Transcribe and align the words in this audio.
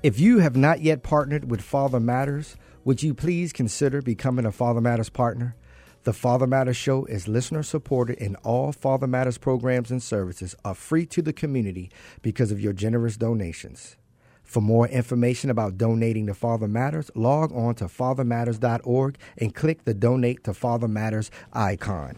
If 0.00 0.20
you 0.20 0.38
have 0.38 0.56
not 0.56 0.80
yet 0.80 1.02
partnered 1.02 1.50
with 1.50 1.60
Father 1.60 1.98
Matters, 1.98 2.56
would 2.84 3.02
you 3.02 3.14
please 3.14 3.52
consider 3.52 4.00
becoming 4.00 4.46
a 4.46 4.52
Father 4.52 4.80
Matters 4.80 5.08
partner? 5.08 5.56
The 6.04 6.12
Father 6.12 6.46
Matters 6.46 6.76
Show 6.76 7.04
is 7.06 7.26
listener 7.26 7.64
supported, 7.64 8.16
and 8.20 8.36
all 8.44 8.70
Father 8.70 9.08
Matters 9.08 9.38
programs 9.38 9.90
and 9.90 10.00
services 10.00 10.54
are 10.64 10.76
free 10.76 11.04
to 11.06 11.20
the 11.20 11.32
community 11.32 11.90
because 12.22 12.52
of 12.52 12.60
your 12.60 12.72
generous 12.72 13.16
donations. 13.16 13.96
For 14.44 14.60
more 14.60 14.86
information 14.86 15.50
about 15.50 15.76
donating 15.76 16.28
to 16.28 16.34
Father 16.34 16.68
Matters, 16.68 17.10
log 17.16 17.52
on 17.52 17.74
to 17.74 17.86
fathermatters.org 17.86 19.18
and 19.36 19.52
click 19.52 19.84
the 19.84 19.94
Donate 19.94 20.44
to 20.44 20.54
Father 20.54 20.86
Matters 20.86 21.28
icon. 21.52 22.16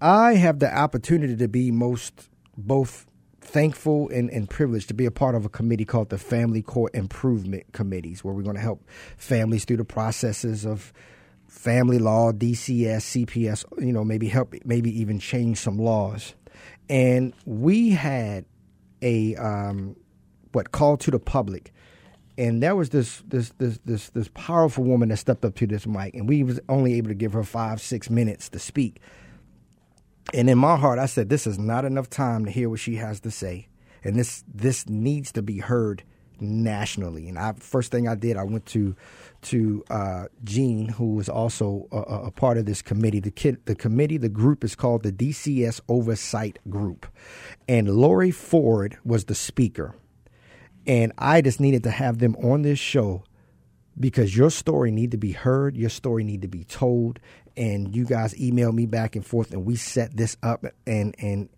I 0.00 0.36
have 0.36 0.58
the 0.58 0.74
opportunity 0.74 1.36
to 1.36 1.48
be 1.48 1.70
most 1.70 2.30
both 2.56 3.07
thankful 3.48 4.10
and, 4.10 4.30
and 4.30 4.48
privileged 4.48 4.88
to 4.88 4.94
be 4.94 5.06
a 5.06 5.10
part 5.10 5.34
of 5.34 5.44
a 5.44 5.48
committee 5.48 5.84
called 5.84 6.10
the 6.10 6.18
Family 6.18 6.62
Court 6.62 6.94
Improvement 6.94 7.64
Committees, 7.72 8.22
where 8.22 8.34
we're 8.34 8.42
going 8.42 8.56
to 8.56 8.62
help 8.62 8.86
families 9.16 9.64
through 9.64 9.78
the 9.78 9.84
processes 9.84 10.66
of 10.66 10.92
family 11.46 11.98
law, 11.98 12.30
DCS, 12.30 13.26
CPS, 13.26 13.64
you 13.78 13.92
know, 13.92 14.04
maybe 14.04 14.28
help, 14.28 14.54
maybe 14.64 14.96
even 15.00 15.18
change 15.18 15.58
some 15.58 15.78
laws. 15.78 16.34
And 16.88 17.32
we 17.46 17.90
had 17.90 18.44
a 19.02 19.34
um, 19.36 19.96
what 20.52 20.72
call 20.72 20.96
to 20.98 21.10
the 21.10 21.18
public, 21.18 21.72
and 22.36 22.62
there 22.62 22.76
was 22.76 22.90
this 22.90 23.22
this 23.28 23.50
this 23.58 23.78
this 23.84 24.10
this 24.10 24.28
powerful 24.34 24.84
woman 24.84 25.08
that 25.08 25.16
stepped 25.16 25.44
up 25.44 25.54
to 25.56 25.66
this 25.66 25.86
mic, 25.86 26.14
and 26.14 26.28
we 26.28 26.42
was 26.42 26.60
only 26.68 26.94
able 26.94 27.08
to 27.08 27.14
give 27.14 27.32
her 27.32 27.44
five 27.44 27.80
six 27.80 28.10
minutes 28.10 28.48
to 28.50 28.58
speak. 28.58 29.00
And 30.34 30.50
in 30.50 30.58
my 30.58 30.76
heart, 30.76 30.98
I 30.98 31.06
said, 31.06 31.28
"This 31.28 31.46
is 31.46 31.58
not 31.58 31.84
enough 31.84 32.10
time 32.10 32.44
to 32.44 32.50
hear 32.50 32.68
what 32.68 32.80
she 32.80 32.96
has 32.96 33.20
to 33.20 33.30
say, 33.30 33.68
and 34.04 34.16
this 34.16 34.44
this 34.52 34.88
needs 34.88 35.32
to 35.32 35.42
be 35.42 35.58
heard 35.58 36.02
nationally." 36.38 37.28
And 37.28 37.38
I 37.38 37.54
first 37.54 37.90
thing 37.90 38.06
I 38.06 38.14
did, 38.14 38.36
I 38.36 38.44
went 38.44 38.66
to 38.66 38.94
to 39.42 39.84
uh, 39.88 40.24
Jean, 40.44 40.88
who 40.88 41.14
was 41.14 41.28
also 41.28 41.88
a, 41.90 42.26
a, 42.26 42.30
part 42.30 42.58
of 42.58 42.66
this 42.66 42.82
committee. 42.82 43.20
The 43.20 43.30
kid, 43.30 43.64
the 43.64 43.74
committee, 43.74 44.18
the 44.18 44.28
group 44.28 44.64
is 44.64 44.74
called 44.74 45.02
the 45.02 45.12
DCS 45.12 45.80
Oversight 45.88 46.58
Group, 46.68 47.06
and 47.66 47.88
Lori 47.88 48.30
Ford 48.30 48.98
was 49.04 49.26
the 49.26 49.34
speaker. 49.34 49.94
And 50.86 51.12
I 51.18 51.42
just 51.42 51.60
needed 51.60 51.84
to 51.84 51.90
have 51.90 52.18
them 52.18 52.34
on 52.36 52.62
this 52.62 52.78
show 52.78 53.22
because 54.00 54.36
your 54.36 54.50
story 54.50 54.90
need 54.90 55.10
to 55.10 55.18
be 55.18 55.32
heard, 55.32 55.76
your 55.76 55.90
story 55.90 56.24
need 56.24 56.42
to 56.42 56.48
be 56.48 56.64
told, 56.64 57.18
and 57.58 57.94
you 57.94 58.04
guys 58.04 58.32
emailed 58.34 58.74
me 58.74 58.86
back 58.86 59.16
and 59.16 59.26
forth, 59.26 59.52
and 59.52 59.66
we 59.66 59.74
set 59.76 60.16
this 60.16 60.36
up, 60.42 60.64
and 60.86 61.14
and 61.18 61.48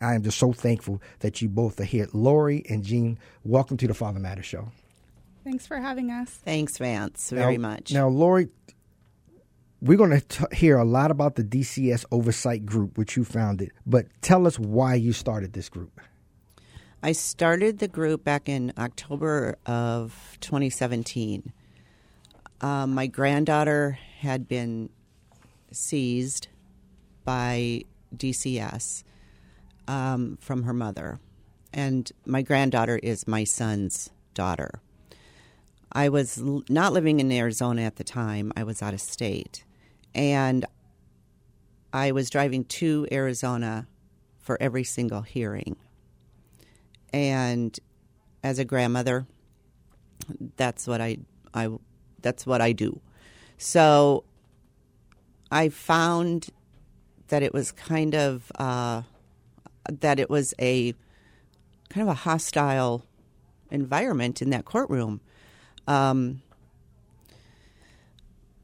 I 0.00 0.14
am 0.14 0.22
just 0.22 0.38
so 0.38 0.52
thankful 0.52 1.02
that 1.18 1.42
you 1.42 1.48
both 1.48 1.80
are 1.80 1.84
here. 1.84 2.06
Lori 2.14 2.64
and 2.70 2.84
Jean, 2.84 3.18
welcome 3.44 3.76
to 3.78 3.88
the 3.88 3.94
Father 3.94 4.20
Matter 4.20 4.42
Show. 4.42 4.68
Thanks 5.44 5.66
for 5.66 5.78
having 5.78 6.10
us. 6.12 6.30
Thanks, 6.30 6.78
Vance, 6.78 7.30
very 7.30 7.58
now, 7.58 7.68
much. 7.68 7.92
Now, 7.92 8.08
Lori, 8.08 8.48
we're 9.80 9.98
going 9.98 10.20
to 10.20 10.48
hear 10.52 10.78
a 10.78 10.84
lot 10.84 11.10
about 11.10 11.34
the 11.34 11.42
DCS 11.42 12.04
Oversight 12.12 12.64
Group, 12.64 12.96
which 12.96 13.16
you 13.16 13.24
founded, 13.24 13.72
but 13.84 14.06
tell 14.20 14.46
us 14.46 14.60
why 14.60 14.94
you 14.94 15.12
started 15.12 15.52
this 15.54 15.68
group. 15.68 16.00
I 17.02 17.10
started 17.10 17.80
the 17.80 17.88
group 17.88 18.22
back 18.22 18.48
in 18.48 18.72
October 18.78 19.56
of 19.66 20.38
2017. 20.40 21.52
Um, 22.60 22.94
my 22.94 23.08
granddaughter 23.08 23.98
had 24.20 24.46
been 24.46 24.88
seized 25.72 26.48
by 27.24 27.82
DCS 28.16 29.04
um, 29.88 30.38
from 30.40 30.64
her 30.64 30.72
mother, 30.72 31.18
and 31.72 32.10
my 32.26 32.42
granddaughter 32.42 32.98
is 33.02 33.26
my 33.26 33.44
son's 33.44 34.10
daughter. 34.34 34.80
I 35.92 36.08
was 36.08 36.38
l- 36.38 36.64
not 36.68 36.92
living 36.92 37.20
in 37.20 37.30
Arizona 37.30 37.82
at 37.82 37.96
the 37.96 38.04
time, 38.04 38.52
I 38.56 38.64
was 38.64 38.82
out 38.82 38.94
of 38.94 39.00
state. 39.00 39.64
And 40.14 40.66
I 41.92 42.12
was 42.12 42.30
driving 42.30 42.64
to 42.64 43.06
Arizona 43.12 43.86
for 44.38 44.60
every 44.60 44.84
single 44.84 45.22
hearing. 45.22 45.76
And 47.12 47.78
as 48.42 48.58
a 48.58 48.64
grandmother, 48.64 49.26
that's 50.56 50.86
what 50.86 51.00
I, 51.00 51.18
I 51.52 51.68
that's 52.22 52.46
what 52.46 52.60
I 52.60 52.72
do. 52.72 53.00
So 53.58 54.24
I 55.52 55.68
found 55.68 56.48
that 57.28 57.42
it 57.42 57.52
was 57.52 57.72
kind 57.72 58.14
of 58.14 58.50
uh, 58.54 59.02
that 59.86 60.18
it 60.18 60.30
was 60.30 60.54
a 60.58 60.94
kind 61.90 62.08
of 62.08 62.08
a 62.08 62.20
hostile 62.20 63.04
environment 63.70 64.40
in 64.40 64.48
that 64.50 64.64
courtroom. 64.64 65.20
Um, 65.86 66.40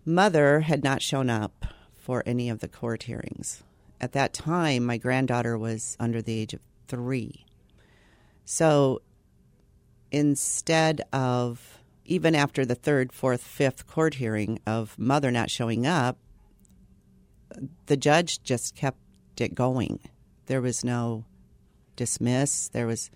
mother 0.06 0.60
had 0.60 0.82
not 0.82 1.02
shown 1.02 1.28
up 1.28 1.66
for 1.94 2.22
any 2.24 2.48
of 2.48 2.60
the 2.60 2.68
court 2.68 3.02
hearings. 3.02 3.62
At 4.00 4.12
that 4.12 4.32
time, 4.32 4.84
my 4.84 4.96
granddaughter 4.96 5.58
was 5.58 5.94
under 6.00 6.22
the 6.22 6.40
age 6.40 6.54
of 6.54 6.60
three. 6.86 7.44
So 8.46 9.02
instead 10.10 11.02
of, 11.12 11.80
even 12.06 12.34
after 12.34 12.64
the 12.64 12.74
third, 12.74 13.12
fourth, 13.12 13.42
fifth 13.42 13.86
court 13.86 14.14
hearing 14.14 14.58
of 14.66 14.98
mother 14.98 15.30
not 15.30 15.50
showing 15.50 15.86
up, 15.86 16.16
the 17.86 17.96
judge 17.96 18.42
just 18.42 18.74
kept 18.74 18.98
it 19.38 19.54
going. 19.54 20.00
There 20.46 20.60
was 20.60 20.84
no 20.84 21.24
dismiss. 21.96 22.68
There 22.68 22.86
was 22.86 23.10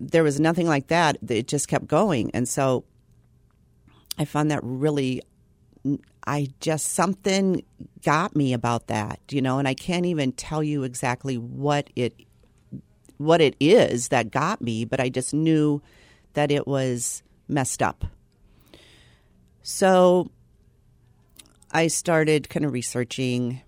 there 0.00 0.22
was 0.22 0.38
nothing 0.38 0.68
like 0.68 0.88
that. 0.88 1.18
It 1.28 1.48
just 1.48 1.68
kept 1.68 1.86
going, 1.86 2.30
and 2.32 2.48
so 2.48 2.84
I 4.18 4.24
found 4.24 4.50
that 4.50 4.60
really. 4.62 5.22
I 6.26 6.48
just 6.60 6.92
something 6.92 7.62
got 8.04 8.36
me 8.36 8.52
about 8.52 8.88
that, 8.88 9.18
you 9.30 9.40
know, 9.40 9.58
and 9.58 9.66
I 9.66 9.72
can't 9.72 10.04
even 10.04 10.32
tell 10.32 10.62
you 10.62 10.82
exactly 10.82 11.38
what 11.38 11.88
it 11.96 12.14
what 13.16 13.40
it 13.40 13.56
is 13.60 14.08
that 14.08 14.30
got 14.30 14.60
me, 14.60 14.84
but 14.84 15.00
I 15.00 15.08
just 15.08 15.32
knew 15.32 15.80
that 16.34 16.50
it 16.50 16.66
was 16.66 17.22
messed 17.48 17.82
up. 17.82 18.04
So 19.62 20.30
I 21.70 21.88
started 21.88 22.48
kind 22.48 22.64
of 22.64 22.72
researching 22.72 23.62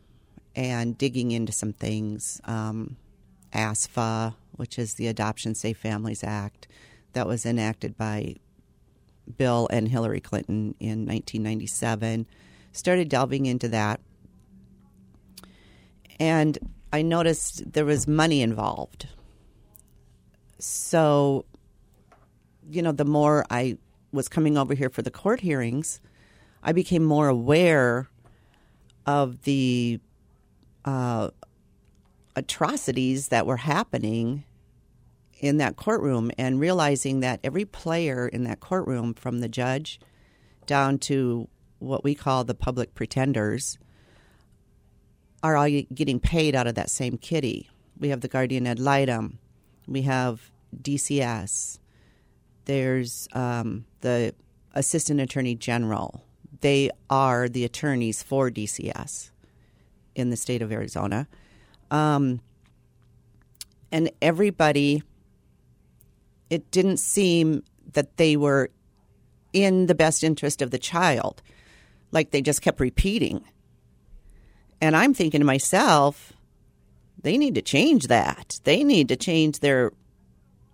and 0.57 0.97
digging 0.97 1.33
into 1.33 1.53
some 1.53 1.73
things. 1.73 2.41
Um, 2.45 2.97
ASFA, 3.53 4.35
which 4.53 4.79
is 4.79 4.95
the 4.95 5.07
Adoption 5.09 5.55
Safe 5.55 5.77
Families 5.77 6.25
Act, 6.25 6.69
that 7.13 7.27
was 7.27 7.45
enacted 7.45 7.97
by 7.97 8.37
Bill 9.37 9.69
and 9.71 9.89
Hillary 9.89 10.21
Clinton 10.21 10.75
in 10.81 11.07
1997. 11.07 12.27
Started 12.73 13.09
delving 13.09 13.47
into 13.47 13.69
that. 13.69 14.01
And 16.19 16.59
I 16.93 17.03
noticed 17.03 17.73
there 17.73 17.85
was 17.85 18.07
money 18.07 18.43
involved. 18.43 19.09
So, 20.59 21.45
you 22.71 22.83
know, 22.83 22.93
the 22.93 23.05
more 23.05 23.45
I 23.51 23.79
was 24.13 24.29
coming 24.29 24.59
over 24.59 24.75
here 24.75 24.91
for 24.91 25.03
the 25.03 25.11
court 25.11 25.41
hearings, 25.41 26.01
I 26.63 26.73
became 26.73 27.05
more 27.05 27.29
aware 27.29 28.09
of 29.07 29.43
the 29.43 30.01
uh, 30.85 31.31
atrocities 32.37 33.29
that 33.29 33.47
were 33.47 33.59
happening 33.59 34.45
in 35.41 35.57
that 35.57 35.77
courtroom 35.77 36.31
and 36.37 36.61
realizing 36.61 37.21
that 37.21 37.41
every 37.43 37.65
player 37.65 38.29
in 38.29 38.45
that 38.45 38.61
courtroom, 38.61 39.15
from 39.15 39.41
the 39.41 39.49
judge 39.49 39.99
down 40.67 40.99
to 40.99 41.49
what 41.79 42.05
we 42.05 42.15
call 42.15 42.45
the 42.45 42.55
public 42.55 42.95
pretenders, 42.95 43.79
are 45.43 45.57
all 45.57 45.69
getting 45.95 46.21
paid 46.21 46.55
out 46.55 46.67
of 46.67 46.75
that 46.75 46.91
same 46.91 47.17
kitty. 47.17 47.71
We 47.99 48.11
have 48.11 48.21
the 48.21 48.29
guardian 48.29 48.67
ad 48.67 48.79
litem, 48.79 49.39
we 49.89 50.03
have 50.03 50.51
DCS, 50.77 51.79
there's 52.67 53.29
um, 53.33 53.87
the 54.03 54.35
assistant 54.75 55.21
attorney 55.21 55.55
general. 55.55 56.23
They 56.61 56.91
are 57.09 57.49
the 57.49 57.65
attorneys 57.65 58.23
for 58.23 58.51
DCS 58.51 59.31
in 60.15 60.31
the 60.31 60.37
state 60.37 60.63
of 60.63 60.73
Arizona. 60.73 61.27
Um, 61.91 62.41
and 63.91 64.11
everybody, 64.21 65.03
it 66.49 66.71
didn't 66.71 66.99
seem 66.99 67.63
that 67.93 68.17
they 68.17 68.37
were 68.37 68.71
in 69.53 69.87
the 69.87 69.95
best 69.95 70.23
interest 70.23 70.63
of 70.63 70.71
the 70.71 70.79
child. 70.79 71.43
Like 72.13 72.31
they 72.31 72.43
just 72.43 72.63
kept 72.63 72.81
repeating. 72.81 73.45
And 74.81 74.97
I'm 74.97 75.15
thinking 75.15 75.41
to 75.41 75.47
myself, 75.47 76.33
they 77.23 77.37
need 77.37 77.55
to 77.57 77.63
change 77.63 78.07
that. 78.07 78.61
They 78.65 78.85
need 78.85 79.09
to 79.09 79.17
change 79.17 79.61
their 79.61 79.93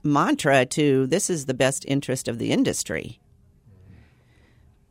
mantra 0.02 0.64
to 0.64 1.06
this 1.06 1.28
is 1.28 1.46
the 1.46 1.54
best 1.54 1.84
interest 1.86 2.28
of 2.28 2.38
the 2.38 2.52
industry. 2.52 3.20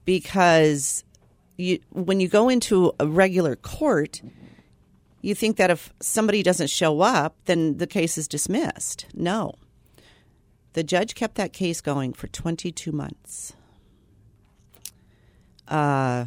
Because 0.06 1.04
you, 1.58 1.80
when 1.90 2.20
you 2.20 2.28
go 2.28 2.50
into 2.50 2.94
a 3.00 3.08
regular 3.08 3.56
court, 3.56 4.22
you 5.22 5.34
think 5.34 5.58
that 5.58 5.72
if 5.72 5.92
somebody 6.00 6.44
doesn't 6.44 6.70
show 6.70 7.02
up, 7.02 7.36
then 7.46 7.78
the 7.78 7.88
case 7.88 8.18
is 8.18 8.28
dismissed. 8.28 9.08
No. 9.14 9.56
The 10.74 10.84
judge 10.84 11.16
kept 11.16 11.36
that 11.36 11.54
case 11.54 11.82
going 11.82 12.14
for 12.14 12.28
22 12.28 12.92
months. 12.92 13.54
Uh, 15.68 16.26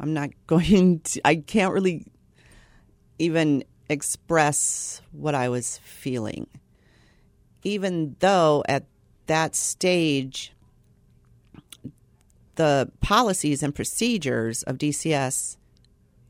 I'm 0.00 0.14
not 0.14 0.30
going 0.46 1.00
to, 1.00 1.20
I 1.24 1.36
can't 1.36 1.74
really 1.74 2.06
even 3.18 3.64
express 3.88 5.02
what 5.12 5.34
I 5.34 5.48
was 5.48 5.78
feeling. 5.78 6.46
Even 7.62 8.16
though 8.20 8.64
at 8.68 8.86
that 9.26 9.54
stage, 9.54 10.51
the 12.56 12.90
policies 13.00 13.62
and 13.62 13.74
procedures 13.74 14.62
of 14.64 14.78
DCS 14.78 15.56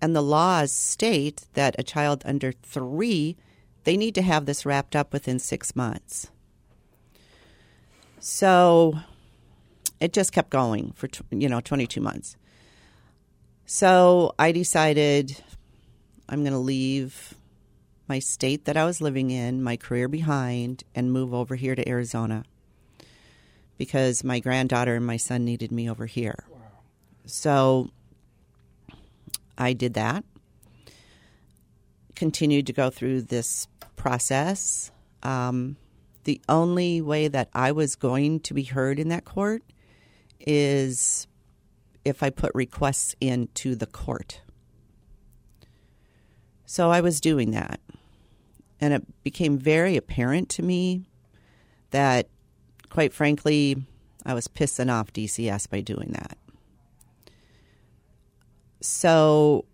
and 0.01 0.15
the 0.17 0.23
laws 0.23 0.73
state 0.73 1.47
that 1.55 1.77
a 1.79 1.83
child 1.83 2.23
under 2.25 2.53
three, 2.53 3.37
they 3.85 3.97
need 3.97 4.15
to 4.15 4.23
have 4.23 4.47
this 4.47 4.67
wrapped 4.67 4.97
up 4.97 5.13
within 5.13 5.39
six 5.39 5.75
months. 5.77 6.31
So 8.19 8.99
it 10.01 10.13
just 10.13 10.33
kept 10.33 10.51
going 10.51 10.93
for 10.93 11.09
you 11.31 11.49
know 11.49 11.61
22 11.61 12.01
months. 12.01 12.37
So 13.67 14.35
I 14.39 14.53
decided 14.53 15.43
I'm 16.29 16.41
going 16.43 16.53
to 16.53 16.59
leave 16.59 17.35
my 18.09 18.19
state 18.19 18.65
that 18.65 18.77
I 18.77 18.85
was 18.85 19.01
living 19.01 19.31
in, 19.31 19.63
my 19.63 19.77
career 19.77 20.09
behind, 20.09 20.85
and 20.95 21.13
move 21.13 21.33
over 21.33 21.57
here 21.57 21.75
to 21.75 21.89
Arizona 21.89 22.45
because 23.83 24.23
my 24.23 24.39
granddaughter 24.39 24.95
and 24.95 25.05
my 25.05 25.17
son 25.17 25.45
needed 25.45 25.73
me 25.73 25.91
over 25.91 26.07
here. 26.07 26.45
Wow. 26.49 26.59
So 27.27 27.91
I 29.59 29.73
did 29.73 29.95
that. 29.95 30.25
Continued 32.15 32.69
to 32.69 32.73
go 32.73 32.91
through 32.91 33.23
this 33.23 33.67
process. 33.97 34.93
Um, 35.25 35.79
the 36.23 36.41
only 36.49 37.01
way 37.01 37.27
that 37.27 37.49
I 37.55 37.73
was 37.73 37.97
going 37.97 38.39
to 38.43 38.55
be 38.55 38.63
heard 38.63 39.01
in 39.01 39.09
that 39.09 39.25
court 39.25 39.65
is 40.39 41.27
if 42.05 42.23
I 42.23 42.31
put 42.31 42.55
requests 42.55 43.17
into 43.21 43.75
the 43.75 43.87
court. 43.87 44.43
So 46.67 46.93
I 46.93 47.01
was 47.01 47.21
doing 47.21 47.51
that. 47.51 47.81
And 48.81 48.95
it 48.95 49.25
became 49.25 49.59
very 49.59 49.97
apparent 49.97 50.51
to 50.51 50.63
me 50.63 51.09
that, 51.91 52.29
quite 52.93 53.15
frankly, 53.15 53.75
I 54.27 54.35
was 54.35 54.49
pissing 54.49 54.93
off 54.93 55.15
DCS 55.15 55.71
by 55.71 55.81
doing 55.81 56.11
that. 56.11 56.37
So 58.83 59.65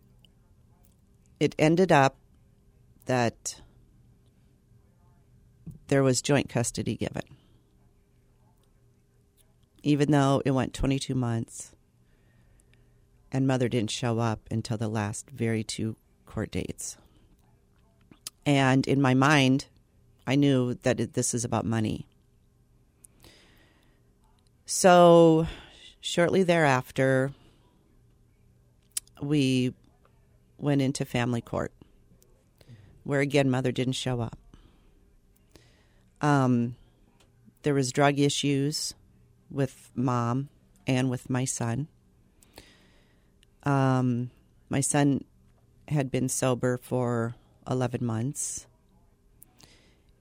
it 1.41 1.57
ended 1.59 1.91
up 1.91 2.17
that 3.07 3.61
there 5.89 6.05
was 6.05 6.23
joint 6.23 6.49
custody 6.49 6.95
given. 6.95 7.25
Even 9.83 10.13
though 10.13 10.41
it 10.45 10.53
went 10.53 10.73
22 10.73 11.17
months 11.17 11.75
and 13.33 13.49
mother 13.49 13.69
didn't 13.69 13.91
show 13.91 14.21
up 14.21 14.43
until 14.49 14.77
the 14.77 14.87
last 14.87 15.29
very 15.31 15.65
two 15.65 15.97
court 16.25 16.53
dates. 16.53 16.97
And 18.47 18.87
in 18.87 19.03
my 19.03 19.15
mind, 19.15 19.67
I 20.25 20.37
knew 20.37 20.75
that 20.83 21.15
this 21.15 21.35
is 21.35 21.45
about 21.45 21.65
money. 21.65 22.07
So, 24.71 25.47
shortly 25.99 26.43
thereafter, 26.43 27.33
we 29.23 29.73
went 30.59 30.83
into 30.83 31.07
family 31.07 31.41
court, 31.41 31.73
where 33.03 33.21
again, 33.21 33.49
mother 33.49 33.73
didn't 33.73 33.95
show 33.95 34.21
up. 34.21 34.39
Um, 36.21 36.77
there 37.63 37.73
was 37.73 37.93
drug 37.93 38.19
issues 38.19 38.93
with 39.51 39.91
mom 39.95 40.51
and 40.87 41.09
with 41.09 41.31
my 41.31 41.47
son. 41.47 41.89
Um, 43.63 44.31
my 44.69 44.83
son 44.83 45.25
had 45.89 46.11
been 46.11 46.29
sober 46.29 46.77
for 46.77 47.37
11 47.71 48.05
months 48.05 48.67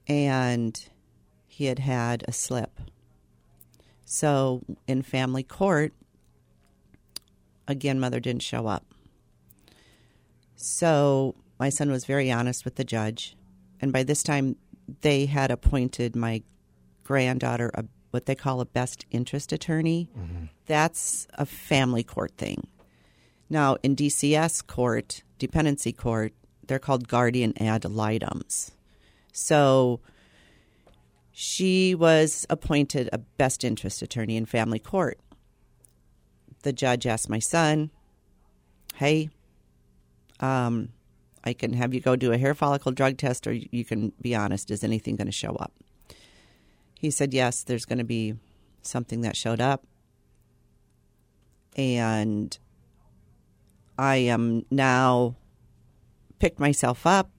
and 0.06 0.88
he 1.46 1.66
had 1.66 1.80
had 1.80 2.24
a 2.26 2.32
slip. 2.32 2.80
So 4.10 4.62
in 4.86 5.02
family 5.02 5.42
court, 5.42 5.92
again, 7.68 8.00
mother 8.00 8.20
didn't 8.20 8.42
show 8.42 8.66
up. 8.66 8.82
So 10.56 11.34
my 11.60 11.68
son 11.68 11.90
was 11.90 12.06
very 12.06 12.32
honest 12.32 12.64
with 12.64 12.76
the 12.76 12.84
judge. 12.84 13.36
And 13.82 13.92
by 13.92 14.04
this 14.04 14.22
time, 14.22 14.56
they 15.02 15.26
had 15.26 15.50
appointed 15.50 16.16
my 16.16 16.42
granddaughter 17.04 17.70
a, 17.74 17.84
what 18.10 18.24
they 18.24 18.34
call 18.34 18.62
a 18.62 18.64
best 18.64 19.04
interest 19.10 19.52
attorney. 19.52 20.08
Mm-hmm. 20.18 20.44
That's 20.64 21.28
a 21.34 21.44
family 21.44 22.02
court 22.02 22.32
thing. 22.38 22.66
Now, 23.50 23.76
in 23.82 23.94
DCS 23.94 24.66
court, 24.66 25.22
dependency 25.38 25.92
court, 25.92 26.32
they're 26.66 26.78
called 26.78 27.08
guardian 27.08 27.52
ad 27.62 27.84
litems. 27.84 28.70
So 29.34 30.00
she 31.40 31.94
was 31.94 32.44
appointed 32.50 33.08
a 33.12 33.18
best 33.18 33.62
interest 33.62 34.02
attorney 34.02 34.36
in 34.36 34.44
family 34.44 34.80
court. 34.80 35.20
The 36.64 36.72
judge 36.72 37.06
asked 37.06 37.30
my 37.30 37.38
son, 37.38 37.92
Hey, 38.96 39.30
um, 40.40 40.88
I 41.44 41.52
can 41.52 41.74
have 41.74 41.94
you 41.94 42.00
go 42.00 42.16
do 42.16 42.32
a 42.32 42.38
hair 42.38 42.56
follicle 42.56 42.90
drug 42.90 43.18
test, 43.18 43.46
or 43.46 43.52
you 43.52 43.84
can 43.84 44.12
be 44.20 44.34
honest. 44.34 44.68
Is 44.72 44.82
anything 44.82 45.14
going 45.14 45.26
to 45.26 45.32
show 45.32 45.54
up? 45.54 45.72
He 46.98 47.08
said, 47.08 47.32
Yes, 47.32 47.62
there's 47.62 47.84
going 47.84 47.98
to 47.98 48.04
be 48.04 48.34
something 48.82 49.20
that 49.20 49.36
showed 49.36 49.60
up. 49.60 49.86
And 51.76 52.58
I 53.96 54.16
am 54.16 54.66
now 54.72 55.36
picked 56.40 56.58
myself 56.58 57.06
up 57.06 57.30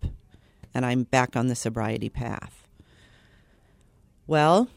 and 0.74 0.86
I'm 0.86 1.04
back 1.04 1.36
on 1.36 1.48
the 1.48 1.56
sobriety 1.56 2.08
path. 2.08 2.59
Well, 4.30 4.68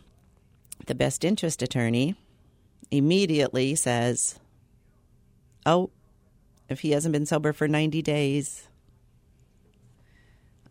the 0.86 0.94
best 0.94 1.26
interest 1.26 1.60
attorney 1.60 2.14
immediately 2.90 3.74
says, 3.74 4.40
Oh, 5.66 5.90
if 6.70 6.80
he 6.80 6.92
hasn't 6.92 7.12
been 7.12 7.26
sober 7.26 7.52
for 7.52 7.68
90 7.68 8.00
days, 8.00 8.66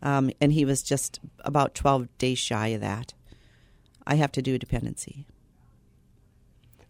um, 0.02 0.32
and 0.40 0.52
he 0.52 0.64
was 0.64 0.82
just 0.82 1.20
about 1.44 1.76
12 1.76 2.08
days 2.18 2.40
shy 2.40 2.66
of 2.68 2.80
that, 2.80 3.14
I 4.04 4.16
have 4.16 4.32
to 4.32 4.42
do 4.42 4.56
a 4.56 4.58
dependency. 4.58 5.26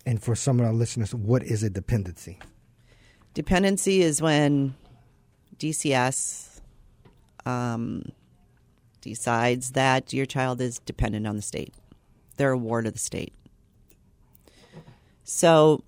And 0.06 0.22
for 0.22 0.34
some 0.34 0.60
of 0.60 0.64
our 0.64 0.72
listeners, 0.72 1.14
what 1.14 1.42
is 1.42 1.62
a 1.62 1.68
dependency? 1.68 2.38
Dependency 3.34 4.00
is 4.00 4.22
when 4.22 4.76
DCS 5.58 6.62
um, 7.44 8.12
decides 9.02 9.72
that 9.72 10.14
your 10.14 10.24
child 10.24 10.62
is 10.62 10.78
dependent 10.78 11.26
on 11.26 11.36
the 11.36 11.42
state. 11.42 11.74
They're 12.42 12.50
a 12.50 12.58
ward 12.58 12.88
of 12.88 12.92
the 12.92 12.98
state. 12.98 13.32
So 15.22 15.84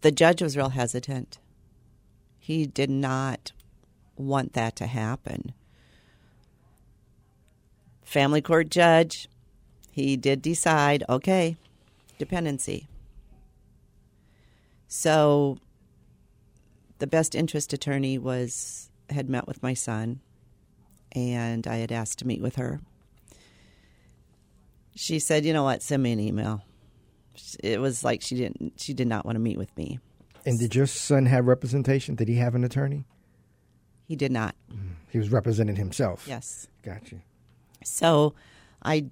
the 0.00 0.10
judge 0.10 0.40
was 0.40 0.56
real 0.56 0.70
hesitant. 0.70 1.36
He 2.38 2.64
did 2.64 2.88
not 2.88 3.52
want 4.16 4.54
that 4.54 4.74
to 4.76 4.86
happen. 4.86 5.52
Family 8.02 8.40
court 8.40 8.70
judge, 8.70 9.28
he 9.90 10.16
did 10.16 10.40
decide 10.40 11.04
okay, 11.10 11.58
dependency. 12.16 12.88
So 14.88 15.58
the 17.00 17.06
best 17.06 17.34
interest 17.34 17.74
attorney 17.74 18.16
was 18.16 18.88
had 19.10 19.28
met 19.28 19.46
with 19.46 19.62
my 19.62 19.74
son 19.74 20.20
and 21.14 21.66
I 21.66 21.76
had 21.76 21.92
asked 21.92 22.18
to 22.20 22.26
meet 22.26 22.40
with 22.40 22.56
her. 22.56 22.80
She 24.94 25.18
said, 25.18 25.44
"You 25.44 25.52
know 25.52 25.64
what? 25.64 25.82
Send 25.82 26.02
me 26.02 26.12
an 26.12 26.20
email." 26.20 26.62
It 27.62 27.80
was 27.80 28.04
like 28.04 28.22
she 28.22 28.36
didn't 28.36 28.74
she 28.76 28.92
did 28.92 29.06
not 29.06 29.24
want 29.24 29.36
to 29.36 29.40
meet 29.40 29.58
with 29.58 29.74
me. 29.76 29.98
And 30.44 30.58
did 30.58 30.74
your 30.74 30.86
son 30.86 31.26
have 31.26 31.46
representation? 31.46 32.14
Did 32.14 32.28
he 32.28 32.36
have 32.36 32.54
an 32.54 32.64
attorney? 32.64 33.04
He 34.06 34.16
did 34.16 34.32
not. 34.32 34.54
He 35.08 35.18
was 35.18 35.30
representing 35.30 35.76
himself. 35.76 36.26
Yes. 36.28 36.68
Gotcha. 36.82 37.16
So 37.84 38.34
I 38.82 39.06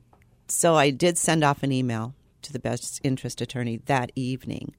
so 0.49 0.75
I 0.75 0.91
did 0.91 1.17
send 1.17 1.45
off 1.45 1.63
an 1.63 1.73
email 1.73 2.15
to 2.43 2.53
the 2.53 2.59
best 2.59 3.01
interest 3.03 3.41
attorney 3.41 3.81
that 3.87 4.13
evening. 4.15 4.75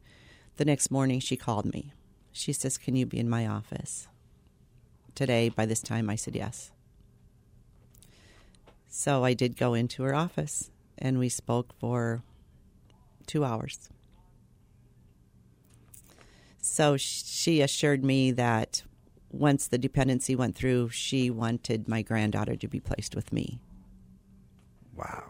The 0.58 0.66
next 0.66 0.92
morning 0.92 1.20
she 1.20 1.38
called 1.38 1.66
me. 1.74 1.94
She 2.32 2.54
says, 2.54 2.78
"Can 2.78 2.96
you 2.96 3.06
be 3.06 3.18
in 3.20 3.30
my 3.30 3.48
office?" 3.48 4.08
Today 5.16 5.50
by 5.50 5.66
this 5.66 5.82
time 5.82 6.10
I 6.10 6.16
said 6.16 6.36
yes. 6.36 6.72
So 8.88 9.24
I 9.24 9.34
did 9.34 9.58
go 9.58 9.74
into 9.74 10.04
her 10.04 10.14
office 10.14 10.70
and 11.02 11.20
we 11.20 11.28
spoke 11.28 11.74
for 11.80 12.22
2 13.28 13.44
hours. 13.44 13.90
So 16.62 16.96
she 16.96 17.62
assured 17.62 18.04
me 18.06 18.32
that 18.32 18.84
once 19.32 19.68
the 19.68 19.78
dependency 19.78 20.36
went 20.36 20.56
through, 20.56 20.90
she 20.90 21.30
wanted 21.30 21.88
my 21.88 22.02
granddaughter 22.02 22.56
to 22.56 22.68
be 22.68 22.80
placed 22.80 23.16
with 23.16 23.34
me. 23.34 23.60
Wow. 24.96 25.24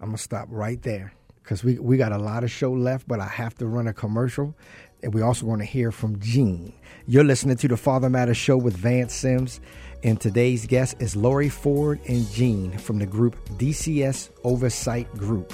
I'm 0.00 0.08
going 0.08 0.16
to 0.16 0.22
stop 0.22 0.48
right 0.50 0.80
there 0.82 1.12
because 1.42 1.62
we, 1.62 1.78
we 1.78 1.96
got 1.96 2.12
a 2.12 2.18
lot 2.18 2.42
of 2.42 2.50
show 2.50 2.72
left, 2.72 3.06
but 3.06 3.20
I 3.20 3.26
have 3.26 3.54
to 3.56 3.66
run 3.66 3.86
a 3.86 3.92
commercial. 3.92 4.56
And 5.02 5.14
we 5.14 5.22
also 5.22 5.46
want 5.46 5.60
to 5.60 5.66
hear 5.66 5.92
from 5.92 6.18
Gene. 6.18 6.72
You're 7.06 7.24
listening 7.24 7.56
to 7.58 7.68
the 7.68 7.76
Father 7.76 8.10
Matters 8.10 8.36
Show 8.36 8.56
with 8.56 8.76
Vance 8.76 9.14
Sims. 9.14 9.60
And 10.02 10.18
today's 10.18 10.66
guest 10.66 10.96
is 10.98 11.14
Lori 11.14 11.50
Ford 11.50 12.00
and 12.08 12.26
Jean 12.30 12.78
from 12.78 12.98
the 12.98 13.04
group 13.04 13.36
DCS 13.58 14.30
Oversight 14.44 15.14
Group. 15.18 15.52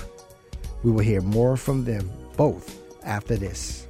We 0.85 0.93
will 0.93 1.01
hear 1.01 1.21
more 1.21 1.57
from 1.57 1.85
them 1.85 2.09
both 2.37 2.79
after 3.05 3.35
this. 3.35 3.89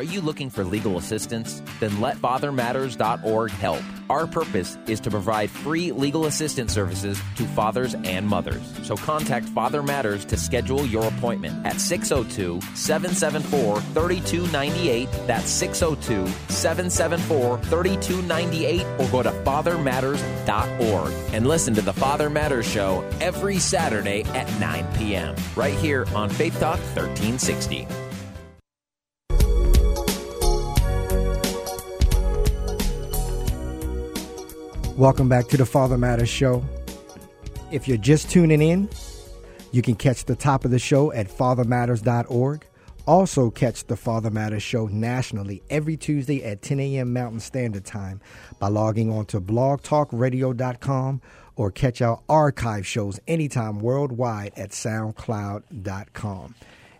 Are 0.00 0.12
you 0.14 0.22
looking 0.22 0.48
for 0.48 0.64
legal 0.64 0.96
assistance? 0.96 1.60
Then 1.78 2.00
let 2.00 2.16
FatherMatters.org 2.16 3.50
help. 3.50 3.82
Our 4.08 4.26
purpose 4.26 4.78
is 4.86 4.98
to 5.00 5.10
provide 5.10 5.50
free 5.50 5.92
legal 5.92 6.24
assistance 6.24 6.72
services 6.72 7.20
to 7.36 7.44
fathers 7.48 7.94
and 8.04 8.26
mothers. 8.26 8.62
So 8.82 8.96
contact 8.96 9.44
Father 9.50 9.82
Matters 9.82 10.24
to 10.24 10.38
schedule 10.38 10.86
your 10.86 11.04
appointment 11.04 11.66
at 11.66 11.78
602 11.78 12.62
774 12.74 13.82
3298. 13.82 15.10
That's 15.26 15.50
602 15.50 16.26
774 16.48 17.58
3298 17.58 18.86
or 18.98 19.08
go 19.10 19.22
to 19.22 19.30
FatherMatters.org 19.44 21.12
and 21.34 21.46
listen 21.46 21.74
to 21.74 21.82
the 21.82 21.92
Father 21.92 22.30
Matters 22.30 22.66
Show 22.66 23.06
every 23.20 23.58
Saturday 23.58 24.22
at 24.22 24.48
9 24.58 24.86
p.m. 24.96 25.36
right 25.54 25.74
here 25.74 26.06
on 26.14 26.30
Faith 26.30 26.58
Talk 26.58 26.78
1360. 26.96 28.09
Welcome 35.00 35.30
back 35.30 35.48
to 35.48 35.56
the 35.56 35.64
Father 35.64 35.96
Matters 35.96 36.28
Show. 36.28 36.62
If 37.70 37.88
you're 37.88 37.96
just 37.96 38.30
tuning 38.30 38.60
in, 38.60 38.86
you 39.72 39.80
can 39.80 39.94
catch 39.94 40.26
the 40.26 40.36
top 40.36 40.66
of 40.66 40.72
the 40.72 40.78
show 40.78 41.10
at 41.12 41.26
fathermatters.org. 41.26 42.66
Also, 43.06 43.48
catch 43.48 43.86
the 43.86 43.96
Father 43.96 44.30
Matters 44.30 44.62
Show 44.62 44.88
nationally 44.88 45.62
every 45.70 45.96
Tuesday 45.96 46.44
at 46.44 46.60
10 46.60 46.80
a.m. 46.80 47.14
Mountain 47.14 47.40
Standard 47.40 47.86
Time 47.86 48.20
by 48.58 48.68
logging 48.68 49.10
on 49.10 49.24
to 49.24 49.40
blogtalkradio.com 49.40 51.22
or 51.56 51.70
catch 51.70 52.02
our 52.02 52.20
archive 52.28 52.86
shows 52.86 53.18
anytime 53.26 53.78
worldwide 53.78 54.52
at 54.54 54.72
soundcloud.com. 54.72 56.54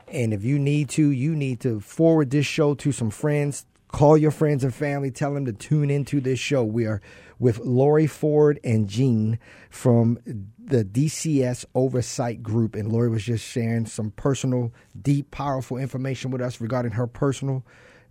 And 0.08 0.32
if 0.32 0.42
you 0.42 0.58
need 0.58 0.88
to, 0.88 1.10
you 1.10 1.36
need 1.36 1.60
to 1.60 1.80
forward 1.80 2.30
this 2.30 2.46
show 2.46 2.72
to 2.76 2.92
some 2.92 3.10
friends. 3.10 3.66
Call 3.88 4.16
your 4.16 4.30
friends 4.30 4.64
and 4.64 4.72
family. 4.72 5.10
Tell 5.10 5.34
them 5.34 5.44
to 5.44 5.52
tune 5.52 5.90
into 5.90 6.20
this 6.20 6.38
show. 6.38 6.64
We 6.64 6.86
are 6.86 7.02
with 7.40 7.58
Lori 7.60 8.06
Ford 8.06 8.60
and 8.62 8.86
Gene 8.86 9.40
from 9.70 10.18
the 10.62 10.84
DCS 10.84 11.64
Oversight 11.74 12.42
Group. 12.42 12.76
And 12.76 12.92
Lori 12.92 13.08
was 13.08 13.24
just 13.24 13.44
sharing 13.44 13.86
some 13.86 14.12
personal, 14.12 14.72
deep, 15.00 15.32
powerful 15.32 15.78
information 15.78 16.30
with 16.30 16.42
us 16.42 16.60
regarding 16.60 16.92
her 16.92 17.08
personal 17.08 17.64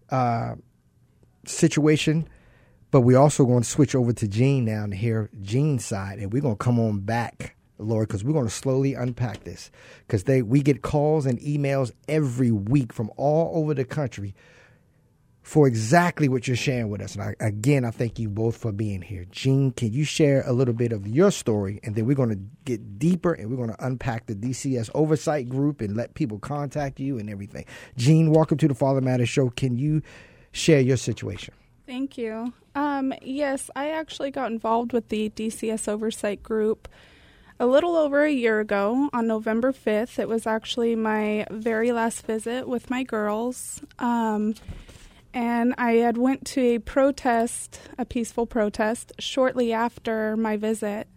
uh, 0.09 0.55
situation. 1.45 2.27
But 2.91 3.01
we're 3.01 3.19
also 3.19 3.45
going 3.45 3.61
to 3.61 3.69
switch 3.69 3.93
over 3.93 4.11
to 4.13 4.27
Gene 4.27 4.65
now 4.65 4.87
to 4.87 4.95
hear 4.95 5.29
Gene's 5.41 5.85
side, 5.85 6.17
and 6.17 6.33
we're 6.33 6.41
going 6.41 6.57
to 6.57 6.63
come 6.63 6.79
on 6.79 7.01
back, 7.01 7.55
Lori, 7.77 8.07
because 8.07 8.23
we're 8.23 8.33
going 8.33 8.47
to 8.47 8.51
slowly 8.51 8.95
unpack 8.95 9.43
this. 9.43 9.69
Because 10.07 10.23
they 10.23 10.41
we 10.41 10.63
get 10.63 10.81
calls 10.81 11.27
and 11.27 11.39
emails 11.39 11.91
every 12.07 12.49
week 12.49 12.91
from 12.91 13.11
all 13.15 13.61
over 13.61 13.75
the 13.75 13.85
country 13.85 14.33
for 15.49 15.65
exactly 15.65 16.29
what 16.29 16.47
you're 16.47 16.55
sharing 16.55 16.89
with 16.89 17.01
us. 17.01 17.15
And 17.15 17.23
I, 17.23 17.35
again, 17.39 17.83
I 17.83 17.89
thank 17.89 18.19
you 18.19 18.29
both 18.29 18.55
for 18.55 18.71
being 18.71 19.01
here. 19.01 19.25
Gene, 19.31 19.71
can 19.71 19.91
you 19.91 20.03
share 20.03 20.43
a 20.45 20.53
little 20.53 20.75
bit 20.75 20.91
of 20.91 21.07
your 21.07 21.31
story? 21.31 21.79
And 21.83 21.95
then 21.95 22.05
we're 22.05 22.15
going 22.15 22.29
to 22.29 22.39
get 22.65 22.99
deeper 22.99 23.33
and 23.33 23.49
we're 23.49 23.57
going 23.57 23.75
to 23.75 23.83
unpack 23.83 24.27
the 24.27 24.35
DCS 24.35 24.91
oversight 24.93 25.49
group 25.49 25.81
and 25.81 25.97
let 25.97 26.13
people 26.13 26.37
contact 26.37 26.99
you 26.99 27.17
and 27.17 27.31
everything. 27.31 27.65
Gene, 27.97 28.29
welcome 28.29 28.59
to 28.59 28.67
the 28.67 28.75
Father 28.75 29.01
Matters 29.01 29.27
Show. 29.27 29.49
Can 29.49 29.75
you 29.75 30.03
share 30.51 30.81
your 30.81 30.97
situation? 30.97 31.55
Thank 31.87 32.15
you. 32.15 32.53
Um, 32.75 33.11
yes, 33.23 33.71
I 33.75 33.89
actually 33.89 34.29
got 34.29 34.51
involved 34.51 34.93
with 34.93 35.09
the 35.09 35.31
DCS 35.31 35.87
oversight 35.87 36.43
group 36.43 36.87
a 37.59 37.65
little 37.65 37.95
over 37.95 38.23
a 38.23 38.31
year 38.31 38.59
ago 38.59 39.09
on 39.13 39.25
November 39.25 39.73
5th. 39.73 40.19
It 40.19 40.29
was 40.29 40.45
actually 40.45 40.95
my 40.95 41.47
very 41.49 41.91
last 41.91 42.27
visit 42.27 42.67
with 42.67 42.91
my 42.91 43.01
girls. 43.01 43.81
Um, 43.97 44.53
and 45.33 45.75
I 45.77 45.93
had 45.93 46.17
went 46.17 46.45
to 46.47 46.61
a 46.61 46.79
protest, 46.79 47.81
a 47.97 48.05
peaceful 48.05 48.45
protest, 48.45 49.13
shortly 49.19 49.73
after 49.73 50.35
my 50.35 50.57
visit, 50.57 51.07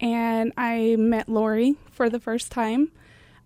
and 0.00 0.52
I 0.56 0.96
met 0.98 1.28
Lori 1.28 1.76
for 1.90 2.08
the 2.08 2.20
first 2.20 2.52
time. 2.52 2.92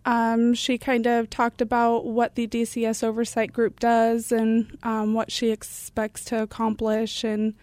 Um, 0.04 0.54
she 0.54 0.78
kind 0.78 1.06
of 1.06 1.28
talked 1.28 1.60
about 1.60 2.06
what 2.06 2.34
the 2.34 2.46
DCS 2.46 3.04
oversight 3.04 3.52
group 3.52 3.80
does 3.80 4.32
and 4.32 4.78
um, 4.82 5.14
what 5.14 5.30
she 5.30 5.50
expects 5.50 6.24
to 6.26 6.42
accomplish 6.42 7.22
and 7.24 7.54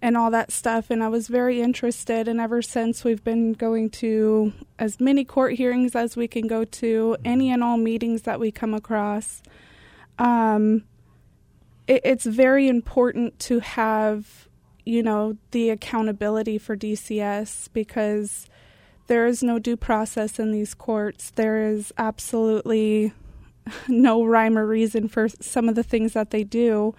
and 0.00 0.16
all 0.16 0.30
that 0.30 0.52
stuff. 0.52 0.90
And 0.90 1.02
I 1.02 1.08
was 1.08 1.26
very 1.26 1.60
interested. 1.60 2.28
And 2.28 2.40
ever 2.40 2.62
since, 2.62 3.02
we've 3.02 3.24
been 3.24 3.52
going 3.52 3.90
to 3.90 4.52
as 4.78 5.00
many 5.00 5.24
court 5.24 5.54
hearings 5.54 5.96
as 5.96 6.16
we 6.16 6.28
can 6.28 6.46
go 6.46 6.64
to, 6.64 7.16
any 7.24 7.50
and 7.50 7.64
all 7.64 7.76
meetings 7.76 8.22
that 8.22 8.38
we 8.38 8.52
come 8.52 8.74
across. 8.74 9.42
Um, 10.18 10.84
it, 11.88 12.02
it's 12.04 12.26
very 12.26 12.68
important 12.68 13.38
to 13.40 13.58
have, 13.60 14.48
you 14.84 15.02
know, 15.02 15.36
the 15.50 15.70
accountability 15.70 16.58
for 16.58 16.76
DCS 16.76 17.68
because 17.72 18.46
there 19.08 19.26
is 19.26 19.42
no 19.42 19.58
due 19.58 19.76
process 19.76 20.38
in 20.38 20.52
these 20.52 20.74
courts. 20.74 21.30
There 21.30 21.70
is 21.70 21.92
absolutely 21.98 23.12
no 23.88 24.22
rhyme 24.22 24.56
or 24.56 24.66
reason 24.66 25.08
for 25.08 25.28
some 25.28 25.68
of 25.68 25.74
the 25.74 25.82
things 25.82 26.12
that 26.12 26.30
they 26.30 26.44
do. 26.44 26.94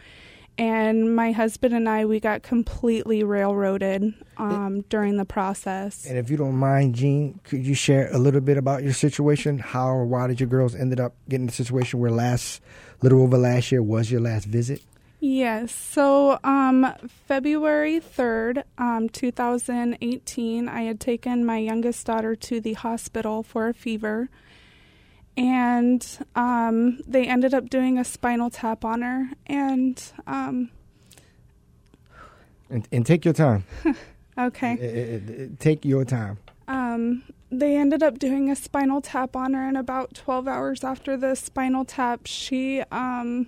And 0.59 1.15
my 1.15 1.31
husband 1.31 1.73
and 1.73 1.87
I, 1.87 2.03
we 2.03 2.19
got 2.19 2.43
completely 2.43 3.23
railroaded 3.23 4.13
um, 4.35 4.81
during 4.89 5.15
the 5.15 5.23
process. 5.23 6.05
And 6.05 6.17
if 6.17 6.29
you 6.29 6.35
don't 6.35 6.57
mind, 6.57 6.95
Gene, 6.95 7.39
could 7.45 7.65
you 7.65 7.73
share 7.73 8.13
a 8.13 8.17
little 8.17 8.41
bit 8.41 8.57
about 8.57 8.83
your 8.83 8.91
situation? 8.91 9.59
How 9.59 9.87
or 9.87 10.05
why 10.05 10.27
did 10.27 10.41
your 10.41 10.49
girls 10.49 10.75
ended 10.75 10.99
up 10.99 11.13
getting 11.29 11.45
the 11.45 11.53
situation 11.53 12.01
where 12.01 12.11
last 12.11 12.61
little 13.01 13.21
over 13.21 13.37
last 13.37 13.71
year 13.71 13.81
was 13.81 14.11
your 14.11 14.19
last 14.19 14.45
visit? 14.45 14.81
Yes. 15.21 15.73
So, 15.73 16.39
um, 16.43 16.93
February 17.07 18.01
3rd, 18.01 18.63
um, 18.77 19.07
2018, 19.07 20.67
I 20.67 20.81
had 20.81 20.99
taken 20.99 21.45
my 21.45 21.57
youngest 21.57 22.05
daughter 22.05 22.35
to 22.35 22.59
the 22.59 22.73
hospital 22.73 23.43
for 23.43 23.69
a 23.69 23.73
fever. 23.73 24.29
And 25.39 26.05
um, 26.35 26.99
they 27.07 27.25
ended 27.25 27.53
up 27.53 27.69
doing 27.69 27.97
a 27.97 28.03
spinal 28.03 28.49
tap 28.49 28.83
on 28.83 29.01
her. 29.01 29.29
And, 29.47 30.03
um, 30.27 30.69
and, 32.69 32.85
and 32.91 33.05
take 33.05 33.23
your 33.23 33.33
time. 33.33 33.63
okay. 34.37 34.73
It, 34.73 34.79
it, 34.81 35.29
it, 35.29 35.59
take 35.61 35.85
your 35.85 36.03
time. 36.03 36.39
Um, 36.67 37.23
they 37.49 37.77
ended 37.77 38.03
up 38.03 38.19
doing 38.19 38.51
a 38.51 38.55
spinal 38.55 38.99
tap 38.99 39.35
on 39.35 39.53
her, 39.53 39.65
and 39.65 39.77
about 39.77 40.13
12 40.13 40.47
hours 40.47 40.83
after 40.83 41.15
the 41.15 41.35
spinal 41.35 41.85
tap, 41.85 42.21
she 42.25 42.83
um, 42.91 43.47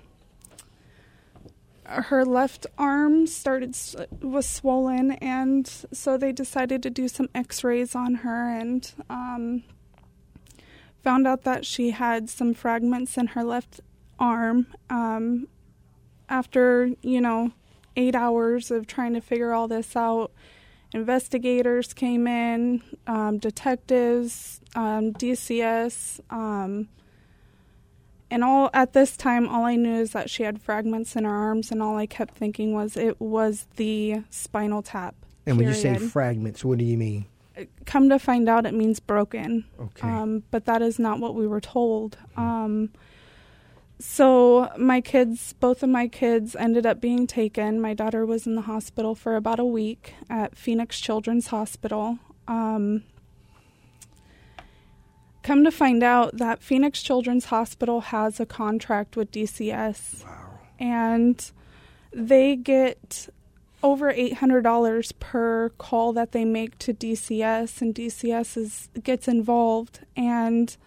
her 1.86 2.26
left 2.26 2.66
arm 2.78 3.28
started 3.28 3.76
was 4.22 4.48
swollen, 4.48 5.12
and 5.14 5.68
so 5.92 6.18
they 6.18 6.32
decided 6.32 6.82
to 6.84 6.90
do 6.90 7.08
some 7.08 7.28
X-rays 7.36 7.96
on 7.96 8.16
her, 8.16 8.50
and 8.50 8.94
um, 9.10 9.64
found 11.04 11.28
out 11.28 11.44
that 11.44 11.66
she 11.66 11.92
had 11.92 12.30
some 12.30 12.54
fragments 12.54 13.18
in 13.18 13.28
her 13.28 13.44
left 13.44 13.82
arm. 14.20 14.68
Um, 14.90 15.48
after 16.30 16.92
you 17.02 17.20
know 17.20 17.52
eight 17.96 18.16
hours 18.16 18.72
of 18.72 18.88
trying 18.88 19.14
to 19.14 19.22
figure 19.22 19.54
all 19.54 19.68
this 19.68 19.96
out, 19.96 20.32
investigators 20.94 21.94
came 21.94 22.28
in, 22.28 22.82
um, 23.08 23.38
detectives, 23.38 24.62
um, 24.76 25.12
DCS, 25.14 26.22
um, 26.30 26.88
and 28.32 28.46
all 28.46 28.70
at 28.74 28.94
this 28.94 29.18
time, 29.18 29.50
all 29.50 29.66
I 29.66 29.76
knew 29.76 29.96
is 29.96 30.12
that 30.12 30.30
she 30.30 30.44
had 30.44 30.62
fragments 30.62 31.18
in 31.18 31.26
her 31.26 31.36
arms, 31.36 31.70
and 31.70 31.84
all 31.84 31.98
I 31.98 32.06
kept 32.06 32.36
thinking 32.36 32.74
was 32.74 32.96
it 32.96 33.20
was 33.20 33.68
the 33.76 34.24
spinal 34.30 34.82
tap. 34.82 35.16
And 35.46 35.58
when 35.58 35.68
you 35.68 35.74
say 35.74 35.98
fragments, 35.98 36.64
what 36.64 36.78
do 36.78 36.86
you 36.86 36.98
mean? 36.98 37.26
Come 37.86 38.10
to 38.10 38.20
find 38.20 38.48
out, 38.48 38.66
it 38.66 38.74
means 38.74 39.00
broken. 39.00 39.66
Okay. 39.80 40.08
Um, 40.08 40.44
but 40.52 40.66
that 40.66 40.82
is 40.82 41.00
not 41.00 41.20
what 41.20 41.36
we 41.36 41.48
were 41.48 41.62
told. 41.62 42.18
Um, 42.38 42.90
so 44.00 44.72
my 44.78 45.00
kids, 45.00 45.54
both 45.54 45.84
of 45.84 45.90
my 45.90 46.08
kids, 46.08 46.56
ended 46.56 46.86
up 46.86 47.00
being 47.00 47.28
taken. 47.28 47.80
My 47.80 47.94
daughter 47.94 48.26
was 48.26 48.48
in 48.48 48.56
the 48.56 48.62
hospital 48.62 49.14
for 49.14 49.36
about 49.36 49.60
a 49.60 49.66
week 49.66 50.16
at 50.30 50.58
Phoenix 50.58 51.00
Children's 51.00 51.48
Hospital. 51.48 52.18
Um, 52.48 53.04
come 55.44 55.64
to 55.64 55.72
find 55.72 56.02
out 56.02 56.38
that 56.38 56.64
Phoenix 56.64 57.04
Children's 57.04 57.46
Hospital 57.46 58.02
has 58.02 58.40
a 58.40 58.46
contract 58.46 59.16
with 59.16 59.32
DCS, 59.32 60.26
wow. 60.26 60.60
and 60.80 61.52
they 62.12 62.56
get 62.56 63.30
over 63.84 64.14
$800 64.14 65.14
per 65.20 65.70
call 65.78 66.14
that 66.14 66.32
they 66.32 66.46
make 66.46 66.78
to 66.80 66.94
DCS 66.94 67.82
and 67.82 67.96
DCS 67.96 68.58
is 68.58 68.90
gets 69.04 69.28
involved 69.28 70.02
and 70.16 70.78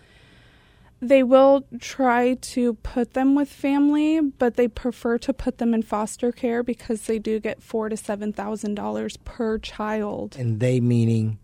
they 1.00 1.22
will 1.22 1.64
try 1.80 2.34
to 2.34 2.74
put 2.74 3.12
them 3.14 3.34
with 3.34 3.48
family, 3.48 4.20
but 4.20 4.54
they 4.54 4.68
prefer 4.68 5.18
to 5.18 5.32
put 5.32 5.58
them 5.58 5.74
in 5.74 5.82
foster 5.82 6.32
care 6.32 6.62
because 6.62 7.02
they 7.02 7.18
do 7.18 7.40
get 7.40 7.62
four 7.62 7.88
to 7.88 7.96
seven 7.96 8.32
thousand 8.32 8.74
dollars 8.74 9.16
per 9.18 9.58
child. 9.58 10.36
And 10.38 10.60
they 10.60 10.80
meaning 10.80 11.38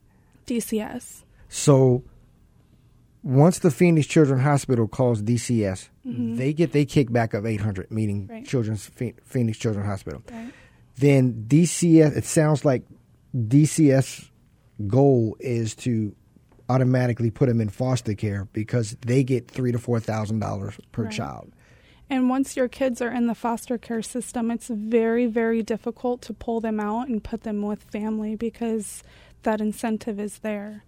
DCS. 0.47 1.25
so. 1.49 2.03
Once 3.23 3.59
the 3.59 3.71
Phoenix 3.71 4.07
Children's 4.07 4.45
Hospital 4.45 4.89
calls 4.89 5.21
DCS, 5.21 5.91
mm-hmm. 6.07 6.37
they 6.37 6.55
get 6.55 6.73
their 6.73 6.87
kickback 6.87 7.35
of 7.35 7.45
eight 7.45 7.61
hundred, 7.61 7.91
meaning 7.91 8.27
Right. 8.27 8.47
Children's 8.47 8.87
Phoenix 9.25 9.59
Children's 9.59 9.89
Hospital. 9.89 10.23
Right. 10.33 10.51
Then 11.01 11.45
DCS, 11.49 12.17
it 12.17 12.25
sounds 12.25 12.65
like 12.65 12.83
DCS 13.35 14.29
goal 14.87 15.37
is 15.41 15.75
to 15.77 16.15
automatically 16.69 17.31
put 17.31 17.49
them 17.49 17.61
in 17.61 17.69
foster 17.69 18.15
care 18.15 18.47
because 18.53 18.97
they 19.05 19.25
get 19.25 19.51
three 19.51 19.73
to 19.73 19.79
four 19.79 19.99
thousand 20.01 20.39
dollars 20.41 20.75
per 20.93 21.05
Right. 21.05 21.13
child. 21.13 21.53
And 22.09 22.29
once 22.29 22.57
your 22.57 22.69
kids 22.69 23.01
are 23.01 23.11
in 23.11 23.27
the 23.29 23.35
foster 23.37 23.79
care 23.79 24.03
system, 24.03 24.51
it's 24.51 24.69
very, 24.69 25.27
very 25.27 25.63
difficult 25.63 26.23
to 26.23 26.33
pull 26.35 26.61
them 26.61 26.81
out 26.81 27.09
and 27.09 27.23
put 27.23 27.43
them 27.43 27.63
with 27.63 27.83
family 27.85 28.35
because 28.35 29.03
that 29.45 29.61
incentive 29.61 30.19
is 30.19 30.39
there. 30.41 30.85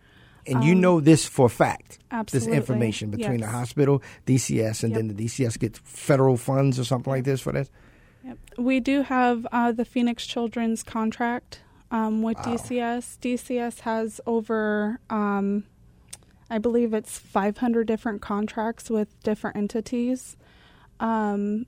And 0.47 0.64
you 0.64 0.75
know 0.75 0.99
this 1.00 1.25
for 1.25 1.47
a 1.47 1.49
fact. 1.49 1.99
Um, 2.11 2.21
Absolutely. 2.21 2.50
This 2.50 2.59
information 2.59 3.11
between 3.11 3.40
the 3.40 3.47
hospital, 3.47 4.02
DCS, 4.26 4.83
and 4.83 4.90
Yep. 4.92 4.99
then 4.99 5.09
the 5.09 5.14
DCS 5.14 5.57
gets 5.59 5.78
federal 5.85 6.37
funds 6.37 6.81
or 6.81 6.85
something 6.85 7.12
like 7.12 7.23
this 7.25 7.40
for 7.40 7.52
this. 7.52 7.71
Yep. 8.25 8.38
We 8.59 8.81
do 8.81 9.02
have 9.02 9.47
uh, 9.52 9.73
the 9.73 9.85
Phoenix 9.85 10.26
Children's 10.26 10.83
contract 10.83 11.61
um, 11.91 12.23
with 12.23 12.37
Wow. 12.38 12.45
DCS. 12.45 13.19
DCS 13.19 13.81
has 13.81 14.21
over, 14.26 15.00
um, 15.11 15.64
I 16.49 16.59
believe 16.59 16.95
it's 16.95 17.19
500 17.19 17.87
different 17.87 18.23
contracts 18.23 18.88
with 18.91 19.21
different 19.23 19.57
entities. 19.57 20.37
Um, 21.00 21.67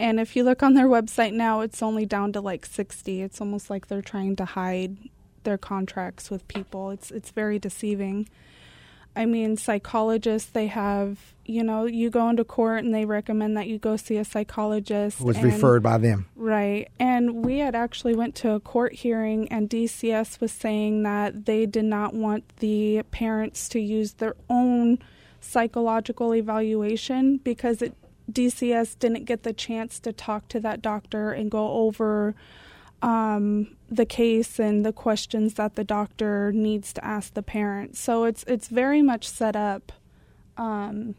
and 0.00 0.18
if 0.18 0.34
you 0.34 0.42
look 0.42 0.62
on 0.62 0.74
their 0.74 0.88
website 0.88 1.32
now, 1.32 1.60
it's 1.60 1.82
only 1.82 2.04
down 2.06 2.32
to 2.32 2.40
like 2.40 2.66
60. 2.66 3.22
It's 3.22 3.40
almost 3.40 3.70
like 3.70 3.86
they're 3.86 4.02
trying 4.02 4.36
to 4.36 4.44
hide 4.44 4.96
their 5.44 5.58
contracts 5.58 6.30
with 6.30 6.46
people. 6.48 6.90
It's 6.90 7.10
it's 7.10 7.30
very 7.30 7.58
deceiving. 7.58 8.28
I 9.16 9.26
mean, 9.26 9.56
psychologists, 9.56 10.50
they 10.50 10.66
have, 10.66 11.18
you 11.44 11.62
know, 11.62 11.84
you 11.84 12.10
go 12.10 12.28
into 12.28 12.44
court 12.44 12.84
and 12.84 12.92
they 12.94 13.04
recommend 13.04 13.56
that 13.56 13.68
you 13.68 13.78
go 13.78 13.96
see 13.96 14.16
a 14.16 14.24
psychologist. 14.24 15.20
It 15.20 15.24
Was 15.24 15.36
and- 15.36 15.46
referred 15.46 15.82
by 15.82 15.98
them. 15.98 16.26
Right. 16.34 16.88
And 16.98 17.44
we 17.44 17.58
had 17.58 17.74
actually 17.74 18.14
went 18.14 18.34
to 18.36 18.52
a 18.52 18.60
court 18.60 18.92
hearing 18.92 19.48
and 19.48 19.68
DCS 19.70 20.40
was 20.40 20.52
saying 20.52 21.04
that 21.04 21.46
they 21.46 21.66
did 21.66 21.84
not 21.84 22.14
want 22.14 22.44
the 22.58 23.02
parents 23.10 23.68
to 23.70 23.80
use 23.80 24.14
their 24.14 24.34
own 24.50 24.98
psychological 25.40 26.34
evaluation 26.34 27.36
because 27.38 27.82
it 27.82 27.94
DCS 28.32 28.98
didn't 28.98 29.24
get 29.24 29.42
the 29.42 29.52
chance 29.52 30.00
to 30.00 30.12
talk 30.12 30.48
to 30.48 30.58
that 30.60 30.80
doctor 30.80 31.30
and 31.30 31.50
go 31.50 31.72
over 31.72 32.34
um, 33.04 33.76
the 33.90 34.06
case 34.06 34.58
and 34.58 34.84
the 34.84 34.92
questions 34.92 35.54
that 35.54 35.74
the 35.74 35.84
doctor 35.84 36.52
needs 36.52 36.90
to 36.94 37.04
ask 37.04 37.34
the 37.34 37.42
parent. 37.42 37.96
So 37.96 38.24
it's 38.24 38.44
it's 38.44 38.68
very 38.68 39.02
much 39.02 39.28
set 39.28 39.54
up. 39.54 39.92
Um, 40.56 41.14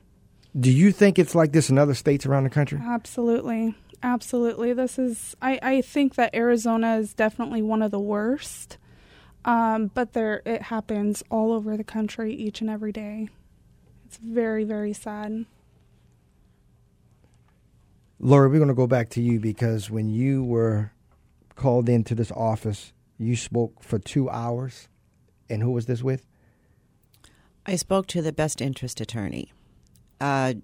Do 0.59 0.71
you 0.71 0.91
think 0.91 1.19
it's 1.19 1.35
like 1.35 1.51
this 1.51 1.69
in 1.69 1.77
other 1.77 1.93
states 1.93 2.25
around 2.25 2.45
the 2.45 2.49
country? 2.49 2.79
Absolutely. 2.83 3.75
Absolutely. 4.01 4.73
This 4.73 4.97
is 4.97 5.35
I, 5.43 5.59
I 5.61 5.81
think 5.81 6.15
that 6.15 6.33
Arizona 6.33 6.97
is 6.97 7.13
definitely 7.13 7.61
one 7.61 7.83
of 7.83 7.91
the 7.91 7.99
worst. 7.99 8.79
Um, 9.45 9.91
but 9.93 10.13
there 10.13 10.41
it 10.43 10.63
happens 10.63 11.23
all 11.29 11.53
over 11.53 11.77
the 11.77 11.83
country 11.83 12.33
each 12.33 12.61
and 12.61 12.69
every 12.69 12.91
day. 12.91 13.29
It's 14.07 14.17
very, 14.17 14.63
very 14.63 14.93
sad. 14.93 15.45
Laura, 18.19 18.49
we're 18.49 18.57
going 18.57 18.69
to 18.69 18.73
go 18.73 18.87
back 18.87 19.09
to 19.11 19.21
you 19.21 19.39
because 19.39 19.91
when 19.91 20.09
you 20.09 20.43
were 20.43 20.94
called 21.55 21.89
into 21.89 22.15
this 22.15 22.31
office, 22.31 22.93
you 23.17 23.35
spoke 23.35 23.83
for 23.83 23.99
two 23.99 24.29
hours. 24.29 24.87
And 25.49 25.61
who 25.61 25.71
was 25.71 25.85
this 25.85 26.03
with? 26.03 26.25
I 27.65 27.75
spoke 27.75 28.07
to 28.07 28.21
the 28.21 28.33
best 28.33 28.61
interest 28.61 29.01
attorney. 29.01 29.51
Uh, 30.19 30.55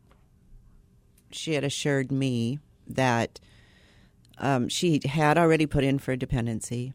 she 1.32 1.54
had 1.54 1.64
assured 1.64 2.12
me 2.12 2.60
that 2.88 3.40
um, 4.38 4.70
she 4.70 5.02
had 5.06 5.38
already 5.38 5.66
put 5.66 5.84
in 5.84 6.00
for 6.00 6.12
a 6.12 6.18
dependency, 6.18 6.94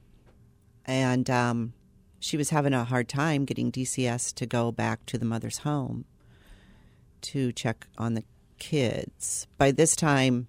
and 0.85 1.29
um, 1.31 1.73
she 2.19 2.37
was 2.37 2.51
having 2.51 2.73
a 2.73 2.85
hard 2.85 3.09
time 3.09 3.45
getting 3.45 3.71
DCS 3.71 4.35
to 4.35 4.47
go 4.47 4.73
back 4.73 5.07
to 5.07 5.19
the 5.19 5.25
mother's 5.25 5.59
home 5.59 6.05
to 7.23 7.53
check 7.53 7.87
on 7.99 8.15
the 8.15 8.25
kids. 8.59 9.47
By 9.59 9.71
this 9.71 9.97
time, 9.97 10.49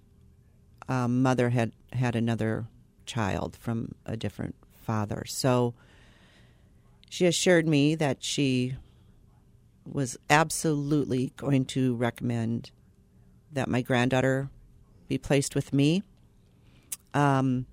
um, 0.88 1.22
mother 1.22 1.50
had 1.50 1.72
had 1.92 2.16
another 2.16 2.66
child 3.08 3.56
from 3.56 3.96
a 4.06 4.16
different 4.16 4.54
father, 4.84 5.24
so 5.26 5.74
she 7.10 7.26
assured 7.26 7.66
me 7.66 7.94
that 7.96 8.22
she 8.22 8.76
was 9.84 10.18
absolutely 10.28 11.32
going 11.36 11.64
to 11.64 11.94
recommend 11.94 12.70
that 13.52 13.68
my 13.68 13.80
granddaughter 13.80 14.50
be 15.08 15.18
placed 15.18 15.54
with 15.54 15.72
me. 15.72 16.02
Um, 17.14 17.66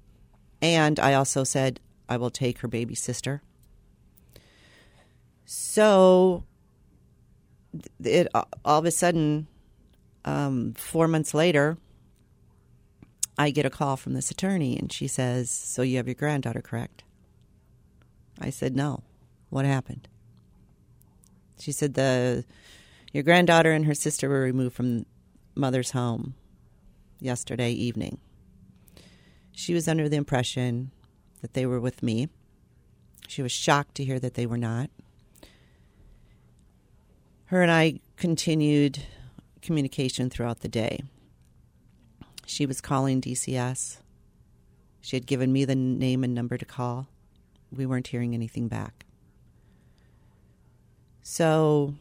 and 0.62 1.00
I 1.00 1.13
also 1.13 1.43
said 1.43 1.80
I 2.08 2.17
will 2.17 2.30
take 2.30 2.60
her 2.60 2.67
baby 2.67 2.95
sister. 2.95 3.41
So 5.45 6.43
it 8.02 8.28
all 8.34 8.80
of 8.80 8.86
a 8.86 8.91
sudden, 8.91 9.48
um, 10.24 10.74
four 10.78 11.08
months 11.08 11.34
later, 11.34 11.78
I 13.38 13.52
get 13.52 13.65
a 13.65 13.69
call 13.69 13.98
from 13.98 14.13
this 14.13 14.32
attorney, 14.32 14.78
and 14.78 14.91
she 14.91 15.08
says, 15.08 15.50
"So 15.50 15.82
you 15.82 15.98
have 15.98 16.08
your 16.08 16.15
granddaughter, 16.15 16.62
correct?" 16.62 17.04
I 18.39 18.50
said, 18.50 18.76
"No. 18.76 19.04
What 19.50 19.65
happened?" 19.65 20.08
She 21.60 21.71
said 21.71 21.93
the 21.93 22.45
your 23.13 23.24
granddaughter 23.24 23.71
and 23.71 23.86
her 23.86 23.95
sister 23.95 24.28
were 24.28 24.41
removed 24.41 24.76
from 24.76 25.06
mother's 25.56 25.91
home 25.91 26.36
yesterday 27.19 27.71
evening. 27.71 28.19
She 29.54 29.74
was 29.74 29.88
under 29.88 30.10
the 30.10 30.17
impression 30.17 30.91
that 31.41 31.54
they 31.54 31.65
were 31.65 31.80
with 31.80 32.04
me. 32.04 32.28
She 33.28 33.41
was 33.41 33.52
shocked 33.52 33.95
to 33.95 34.04
hear 34.04 34.19
that 34.19 34.34
they 34.34 34.45
were 34.45 34.58
not. 34.58 34.89
Her 37.45 37.62
and 37.62 37.71
I 37.71 38.02
continued 38.17 39.04
communication 39.62 40.30
throughout 40.30 40.60
the 40.60 40.67
day. 40.67 41.04
She 42.45 42.65
was 42.65 42.81
calling 42.81 43.21
DCS. 43.21 43.97
She 45.01 45.15
had 45.15 45.25
given 45.25 45.51
me 45.51 45.65
the 45.65 45.75
name 45.75 46.23
and 46.23 46.34
number 46.34 46.58
to 46.58 46.65
call. 46.65 47.08
We 47.71 47.86
weren't 47.86 48.08
hearing 48.08 48.34
anything 48.34 48.67
back. 48.67 49.05
So 51.21 51.95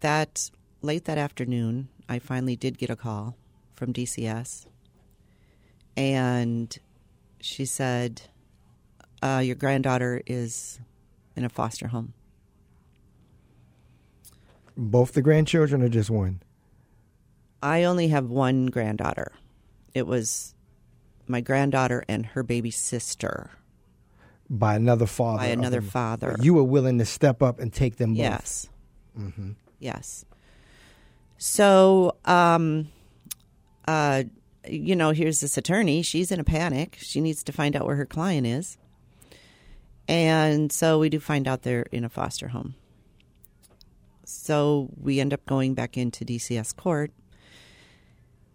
that 0.00 0.50
late 0.82 1.06
that 1.06 1.18
afternoon, 1.18 1.88
I 2.08 2.18
finally 2.18 2.56
did 2.56 2.78
get 2.78 2.90
a 2.90 2.96
call 2.96 3.36
from 3.72 3.92
DCS. 3.92 4.66
And 5.96 6.76
she 7.40 7.64
said, 7.64 8.22
uh, 9.22 9.42
Your 9.44 9.56
granddaughter 9.56 10.22
is 10.26 10.80
in 11.34 11.44
a 11.44 11.48
foster 11.48 11.88
home. 11.88 12.12
Both 14.76 15.12
the 15.12 15.22
grandchildren 15.22 15.82
or 15.82 15.88
just 15.88 16.10
one? 16.10 16.42
I 17.62 17.84
only 17.84 18.08
have 18.08 18.26
one 18.26 18.66
granddaughter. 18.66 19.32
It 19.94 20.06
was 20.06 20.54
my 21.26 21.40
granddaughter 21.40 22.04
and 22.08 22.26
her 22.26 22.42
baby 22.42 22.70
sister. 22.70 23.50
by 24.48 24.74
another 24.74 25.06
father. 25.06 25.38
by 25.38 25.46
another 25.46 25.80
them. 25.80 25.90
father. 25.90 26.36
You 26.40 26.54
were 26.54 26.64
willing 26.64 26.98
to 26.98 27.04
step 27.04 27.42
up 27.42 27.60
and 27.60 27.72
take 27.72 27.96
them 27.96 28.14
both. 28.14 28.18
Yes. 28.18 28.68
Yes. 29.78 30.24
So, 31.38 32.16
um, 32.24 32.88
uh, 33.86 34.24
you 34.68 34.94
know, 34.96 35.10
here's 35.10 35.40
this 35.40 35.56
attorney. 35.56 36.02
She's 36.02 36.30
in 36.30 36.40
a 36.40 36.44
panic. 36.44 36.98
She 37.00 37.20
needs 37.20 37.42
to 37.44 37.52
find 37.52 37.76
out 37.76 37.86
where 37.86 37.96
her 37.96 38.06
client 38.06 38.46
is. 38.46 38.76
And 40.08 40.72
so 40.72 40.98
we 40.98 41.08
do 41.08 41.20
find 41.20 41.46
out 41.46 41.62
they're 41.62 41.86
in 41.92 42.04
a 42.04 42.08
foster 42.08 42.48
home. 42.48 42.74
So 44.24 44.90
we 45.00 45.20
end 45.20 45.32
up 45.32 45.44
going 45.46 45.74
back 45.74 45.96
into 45.96 46.24
DCS 46.24 46.76
court. 46.76 47.10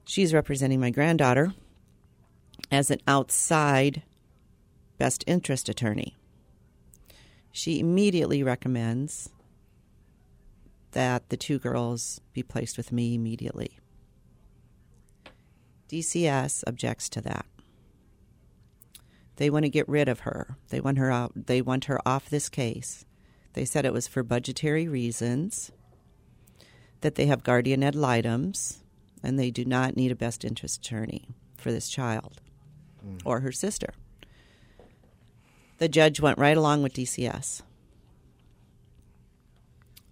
She's 0.06 0.34
representing 0.34 0.80
my 0.80 0.92
granddaughter 0.92 1.54
as 2.72 2.92
an 2.92 3.00
outside 3.08 4.04
best 4.98 5.24
interest 5.28 5.68
attorney. 5.68 6.16
She 7.52 7.80
immediately 7.80 8.44
recommends 8.44 9.30
that 10.92 11.30
the 11.30 11.38
two 11.38 11.60
girls 11.60 12.22
be 12.34 12.44
placed 12.44 12.78
with 12.78 12.92
me 12.92 13.16
immediately. 13.16 13.80
DCS 15.90 16.64
objects 16.68 17.10
to 17.10 17.22
that. 17.22 17.46
They 19.38 19.50
want 19.50 19.64
to 19.66 19.70
get 19.70 19.90
rid 19.90 20.08
of 20.08 20.22
her. 20.22 20.56
They 20.70 20.80
want 20.80 20.98
her 20.98 21.12
out. 21.12 21.34
They 21.48 21.62
want 21.62 21.86
her 21.86 22.00
off 22.08 22.30
this 22.30 22.48
case. 22.48 23.06
They 23.54 23.66
said 23.66 23.86
it 23.86 23.94
was 23.94 24.08
for 24.08 24.24
budgetary 24.24 24.88
reasons. 24.88 25.72
That 27.02 27.16
they 27.16 27.26
have 27.26 27.44
guardian 27.44 27.84
ad 27.84 27.96
litems, 27.96 28.84
and 29.26 29.40
they 29.40 29.52
do 29.52 29.66
not 29.66 29.96
need 29.96 30.12
a 30.12 30.16
best 30.16 30.46
interest 30.46 30.86
attorney 30.86 31.28
for 31.58 31.72
this 31.72 31.90
child 31.90 32.42
or 33.24 33.42
her 33.42 33.52
sister. 33.52 33.94
The 35.78 35.90
judge 35.90 36.20
went 36.20 36.38
right 36.38 36.56
along 36.56 36.84
with 36.84 36.94
DCS. 36.94 37.62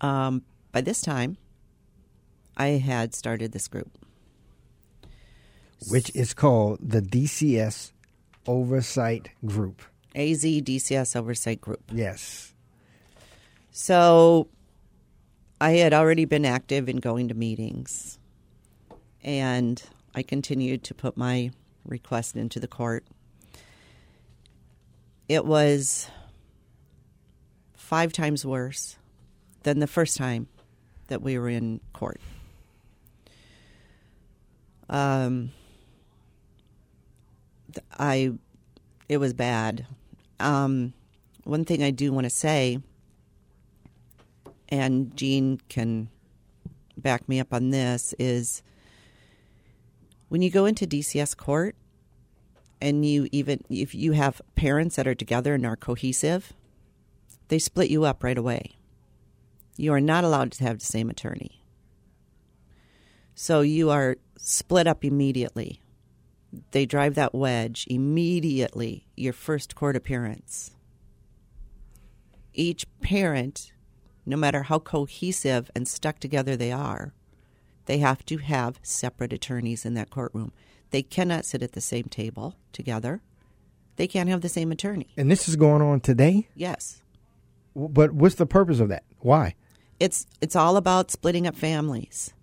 Um, 0.02 0.44
by 0.72 0.82
this 0.82 1.02
time, 1.02 1.38
I 2.58 2.68
had 2.68 3.16
started 3.16 3.52
this 3.52 3.68
group. 3.68 3.92
Which 5.90 6.14
is 6.16 6.34
called 6.34 6.80
the 6.82 7.02
DCS 7.02 7.92
Oversight 8.48 9.30
Group. 9.46 9.82
AZ 10.16 10.44
DCS 10.44 11.16
Oversight 11.16 11.62
Group. 11.62 11.84
Yes. 11.92 12.54
So 13.72 14.48
I 15.60 15.72
had 15.72 15.94
already 15.94 16.26
been 16.26 16.46
active 16.46 16.90
in 16.90 16.98
going 16.98 17.30
to 17.30 17.34
meetings, 17.34 18.20
and 19.24 19.82
I 20.14 20.24
continued 20.24 20.84
to 20.86 20.94
put 20.94 21.18
my 21.18 21.52
request 21.86 22.36
into 22.36 22.60
the 22.60 22.68
court. 22.68 23.06
It 25.28 25.46
was 25.46 26.10
five 27.76 28.14
times 28.14 28.46
worse 28.46 28.98
than 29.64 29.80
the 29.80 29.88
first 29.88 30.18
time 30.18 30.48
that 31.08 31.22
we 31.22 31.38
were 31.38 31.50
in 31.50 31.80
court. 31.94 32.20
Um, 34.90 35.52
I, 37.98 38.34
it 39.10 39.18
was 39.18 39.34
bad. 39.34 39.88
Um, 40.40 40.94
one 41.44 41.66
thing 41.66 41.84
I 41.84 41.92
do 41.92 42.12
want 42.12 42.26
to 42.26 42.30
say 42.30 42.80
and 44.74 45.16
Jean 45.16 45.60
can 45.70 46.10
back 46.98 47.30
me 47.30 47.40
up 47.40 47.54
on 47.54 47.70
this, 47.70 48.16
is 48.18 48.64
when 50.34 50.42
you 50.42 50.50
go 50.50 50.66
into 50.66 50.88
DCS 50.88 51.38
court 51.38 51.76
and 52.82 53.06
you 53.06 53.28
even, 53.32 53.62
if 53.70 53.94
you 53.94 54.14
have 54.14 54.42
parents 54.56 54.96
that 54.96 55.06
are 55.06 55.14
together 55.14 55.54
and 55.54 55.64
are 55.64 55.76
cohesive, 55.76 56.54
they 57.50 57.60
split 57.60 57.92
you 57.92 58.04
up 58.04 58.24
right 58.24 58.40
away. 58.40 58.76
You 59.78 59.94
are 59.94 60.02
not 60.02 60.24
allowed 60.24 60.52
to 60.54 60.64
have 60.64 60.80
the 60.80 60.86
same 60.86 61.12
attorney. 61.12 61.64
So 63.36 63.62
you 63.62 63.92
are 63.92 64.18
split 64.36 64.88
up 64.88 65.06
immediately. 65.06 65.80
They 66.72 66.88
drive 66.88 67.14
that 67.14 67.36
wedge 67.36 67.86
immediately, 67.88 69.06
your 69.16 69.34
first 69.34 69.76
court 69.76 69.96
appearance. 69.96 70.72
Each 72.56 72.88
parent 73.02 73.72
no 74.26 74.36
matter 74.36 74.64
how 74.64 74.80
cohesive 74.80 75.70
and 75.76 75.88
stuck 75.88 76.18
together 76.18 76.58
they 76.58 76.72
are, 76.72 77.14
they 77.86 77.98
have 78.00 78.26
to 78.26 78.38
have 78.38 78.80
separate 78.82 79.34
attorneys 79.34 79.86
in 79.86 79.94
that 79.96 80.10
courtroom. 80.10 80.52
They 80.92 81.02
cannot 81.04 81.46
sit 81.46 81.62
at 81.64 81.72
the 81.74 81.82
same 81.82 82.06
table 82.06 82.56
together. 82.72 83.22
They 83.96 84.08
can't 84.08 84.30
have 84.30 84.42
the 84.42 84.50
same 84.50 84.72
attorney. 84.72 85.08
And 85.18 85.30
this 85.30 85.48
is 85.50 85.56
going 85.56 85.82
on 85.82 86.00
today? 86.00 86.48
Yes. 86.56 87.02
But 87.76 88.12
what's 88.12 88.36
the 88.36 88.46
purpose 88.46 88.80
of 88.80 88.90
that? 88.90 89.04
Why? 89.20 89.56
It's 90.00 90.26
it's 90.42 90.56
all 90.56 90.78
about 90.78 91.12
splitting 91.12 91.48
up 91.48 91.56
families. 91.56 92.34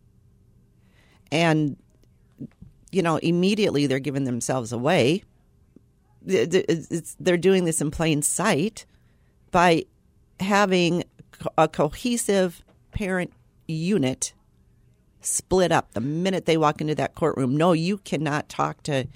And 1.30 1.76
you 2.92 3.02
know, 3.02 3.16
immediately 3.18 3.86
they're 3.86 4.00
giving 4.00 4.24
themselves 4.24 4.72
away. 4.72 5.22
Th- 6.26 6.50
th- 6.50 6.64
it's- 6.68 7.16
They're 7.20 7.36
doing 7.36 7.64
this 7.64 7.80
in 7.80 7.90
plain 7.92 8.22
sight 8.22 8.84
by 9.52 9.84
having 10.40 11.04
a 11.56 11.68
cohesive 11.68 12.62
parent 12.90 13.32
unit 13.68 14.32
split 15.20 15.72
up 15.72 15.92
the 15.92 16.00
minute 16.00 16.46
they 16.46 16.56
walk 16.56 16.80
into 16.80 16.94
that 16.96 17.14
courtroom. 17.14 17.56
No, 17.56 17.72
you 17.72 17.98
cannot 17.98 18.48
talk 18.48 18.82
to, 18.84 19.06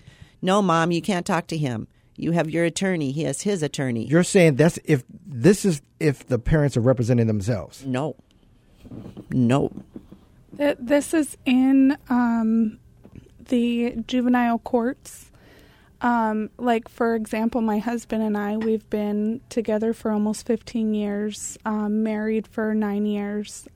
no, 0.43 0.61
mom, 0.63 0.91
you 0.93 1.03
can't 1.03 1.27
talk 1.27 1.47
to 1.49 1.57
him. 1.57 1.89
You 2.17 2.33
have 2.33 2.49
your 2.49 2.65
attorney. 2.65 3.11
He 3.11 3.23
has 3.25 3.43
his 3.43 3.63
attorney. 3.63 4.07
You're 4.07 4.23
saying 4.23 4.55
that's 4.57 4.79
if 4.85 5.03
this 5.27 5.65
is 5.65 5.83
if 5.99 6.27
the 6.27 6.39
parents 6.39 6.77
are 6.77 6.81
representing 6.81 7.27
themselves. 7.27 7.85
no, 7.85 8.15
no. 9.31 9.73
Th- 10.57 10.77
This 10.79 11.13
is 11.13 11.37
in 11.45 11.97
um, 12.09 12.79
the 13.49 13.97
juvenile 14.07 14.59
courts. 14.61 15.31
Um, 16.01 16.51
like, 16.59 16.89
for 16.89 17.15
example, 17.15 17.63
my 17.63 17.79
husband 17.79 18.23
and 18.23 18.37
I, 18.37 18.59
we've 18.59 18.89
been 18.91 19.41
together 19.49 19.93
for 19.95 20.11
almost 20.13 20.47
15 20.47 20.93
years, 20.93 21.57
um, 21.65 22.03
married 22.03 22.47
for 22.47 22.75
nine 22.75 23.07
years. 23.07 23.67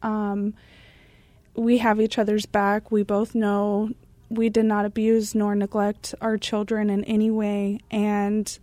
We 1.58 1.78
have 1.78 2.00
each 2.00 2.18
other's 2.18 2.46
back. 2.46 2.90
We 2.90 3.02
both 3.02 3.34
know 3.34 3.90
we 4.30 4.48
did 4.48 4.64
not 4.64 4.84
abuse 4.84 5.34
nor 5.34 5.54
neglect 5.54 6.14
our 6.20 6.36
children 6.38 6.88
in 6.88 7.04
any 7.04 7.30
way. 7.30 7.80
And 7.90 8.58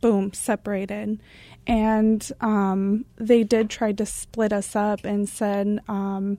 boom, 0.00 0.32
separated. 0.32 1.20
And 1.66 2.32
um, 2.40 3.04
they 3.16 3.44
did 3.44 3.68
try 3.68 3.92
to 3.92 4.06
split 4.06 4.52
us 4.52 4.74
up 4.74 5.04
and 5.04 5.28
said 5.28 5.80
um, 5.88 6.38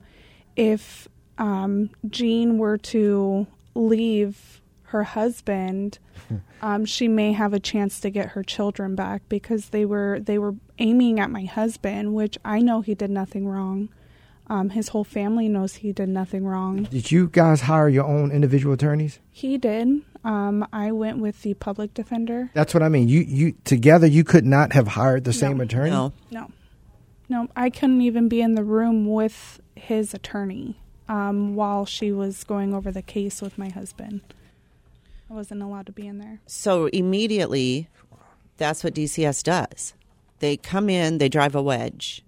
if 0.56 1.08
um, 1.38 1.90
Jean 2.08 2.58
were 2.58 2.78
to 2.78 3.46
leave 3.74 4.60
her 4.84 5.04
husband, 5.04 6.00
um, 6.62 6.84
she 6.84 7.06
may 7.06 7.32
have 7.32 7.52
a 7.52 7.60
chance 7.60 8.00
to 8.00 8.10
get 8.10 8.30
her 8.30 8.42
children 8.42 8.96
back 8.96 9.22
because 9.28 9.68
they 9.68 9.84
were 9.84 10.18
they 10.20 10.38
were 10.38 10.56
aiming 10.78 11.20
at 11.20 11.30
my 11.30 11.44
husband, 11.44 12.14
which 12.14 12.36
I 12.44 12.60
know 12.60 12.80
he 12.80 12.94
did 12.94 13.10
nothing 13.10 13.46
wrong. 13.46 13.88
Um, 14.50 14.70
his 14.70 14.88
whole 14.88 15.04
family 15.04 15.48
knows 15.48 15.76
he 15.76 15.92
did 15.92 16.08
nothing 16.08 16.44
wrong. 16.44 16.82
Did 16.82 17.12
you 17.12 17.28
guys 17.28 17.60
hire 17.62 17.88
your 17.88 18.04
own 18.04 18.32
individual 18.32 18.74
attorneys? 18.74 19.20
He 19.30 19.56
did. 19.56 20.02
Um, 20.24 20.66
I 20.72 20.90
went 20.90 21.18
with 21.18 21.42
the 21.42 21.54
public 21.54 21.94
defender. 21.94 22.50
That's 22.52 22.74
what 22.74 22.82
I 22.82 22.88
mean. 22.88 23.08
You 23.08 23.20
you 23.20 23.54
together 23.64 24.08
you 24.08 24.24
could 24.24 24.44
not 24.44 24.72
have 24.72 24.88
hired 24.88 25.22
the 25.22 25.32
same 25.32 25.60
attorney. 25.60 25.90
No. 25.90 26.12
No, 26.32 26.50
no, 27.28 27.48
I 27.54 27.70
couldn't 27.70 28.02
even 28.02 28.28
be 28.28 28.42
in 28.42 28.56
the 28.56 28.64
room 28.64 29.06
with 29.06 29.60
his 29.76 30.12
attorney 30.14 30.76
um, 31.08 31.54
while 31.54 31.86
she 31.86 32.10
was 32.10 32.42
going 32.42 32.74
over 32.74 32.90
the 32.90 33.02
case 33.02 33.40
with 33.40 33.56
my 33.56 33.68
husband. 33.68 34.20
I 35.30 35.34
wasn't 35.34 35.62
allowed 35.62 35.86
to 35.86 35.92
be 35.92 36.08
in 36.08 36.18
there. 36.18 36.40
So 36.46 36.86
immediately, 36.86 37.88
that's 38.56 38.82
what 38.82 38.94
DCS 38.94 39.44
does. 39.44 39.94
They 40.40 40.56
come 40.56 40.90
in, 40.90 41.18
they 41.18 41.28
drive 41.28 41.54
a 41.54 41.62
wedge. 41.62 42.24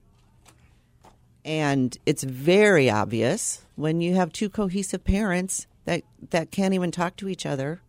And 1.44 1.96
it's 2.06 2.22
very 2.22 2.88
obvious 2.88 3.62
when 3.76 4.00
you 4.00 4.14
have 4.14 4.32
two 4.32 4.48
cohesive 4.48 5.04
parents 5.04 5.66
that, 5.84 6.02
that 6.30 6.50
can't 6.50 6.74
even 6.74 6.90
talk 6.90 7.16
to 7.16 7.28
each 7.28 7.44
other 7.44 7.80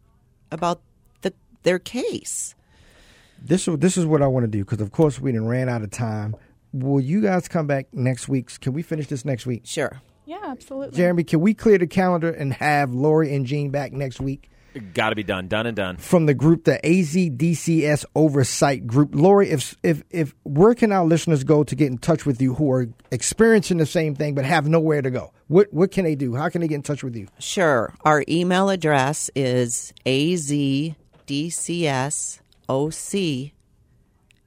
about 0.52 0.82
the, 1.22 1.34
their 1.64 1.80
case. 1.80 2.56
This 3.46 3.68
is 3.68 3.78
this 3.78 3.98
is 3.98 4.06
what 4.06 4.22
I 4.22 4.28
want 4.28 4.46
to 4.46 4.48
do 4.48 4.64
because 4.64 4.80
of 4.80 4.92
course 4.92 5.20
we 5.20 5.34
done 5.34 5.46
ran 5.46 5.68
out 5.68 5.82
of 5.82 5.92
time. 5.92 6.36
Will 6.72 7.02
you 7.02 7.22
guys 7.22 7.48
come 7.48 7.68
back 7.68 7.88
next 7.92 8.28
week? 8.30 8.60
Can 8.62 8.74
we 8.74 8.82
finish 8.82 9.08
this 9.08 9.26
next 9.26 9.46
week? 9.46 9.64
Sure. 9.66 10.02
Yeah, 10.26 10.40
absolutely. 10.46 10.96
Jeremy, 10.96 11.26
can 11.26 11.42
we 11.42 11.54
clear 11.54 11.78
the 11.78 11.86
calendar 11.86 12.32
and 12.32 12.54
have 12.54 12.94
Lori 12.94 13.36
and 13.36 13.46
Jean 13.46 13.70
back 13.70 13.92
next 13.92 14.22
week 14.22 14.50
Got 14.94 15.10
to 15.10 15.16
be 15.16 15.24
done. 15.24 15.48
Done 15.48 15.68
and 15.68 15.76
done. 15.76 15.98
from 15.98 16.26
the 16.26 16.34
group, 16.34 16.64
the 16.64 16.80
AZDCS 16.84 18.06
Oversight 18.16 18.88
Group? 18.88 19.14
Lori, 19.14 19.50
if 19.50 19.76
if 19.84 20.04
if 20.10 20.34
where 20.44 20.74
can 20.74 20.92
our 20.92 21.06
listeners 21.06 21.44
go 21.44 21.64
to 21.64 21.76
get 21.76 21.92
in 21.92 21.98
touch 22.00 22.26
with 22.26 22.42
you 22.42 22.56
who 22.56 22.72
are 22.72 22.88
experiencing 23.12 23.78
the 23.78 23.86
same 23.86 24.16
thing 24.16 24.34
but 24.34 24.46
have 24.46 24.68
nowhere 24.68 25.02
to 25.02 25.12
go? 25.12 25.32
What 25.48 25.72
what 25.74 25.92
can 25.92 26.06
they 26.06 26.16
do? 26.16 26.36
How 26.36 26.50
can 26.50 26.62
they 26.62 26.68
get 26.68 26.76
in 26.76 26.82
touch 26.84 27.04
with 27.04 27.16
you? 27.16 27.28
Sure. 27.40 27.94
Our 28.04 28.24
email 28.28 28.70
address 28.70 29.30
is 29.36 29.94
azdcsoc 30.06 30.96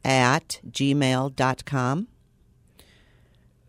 at 0.05 0.61
gmail.com. 0.71 2.09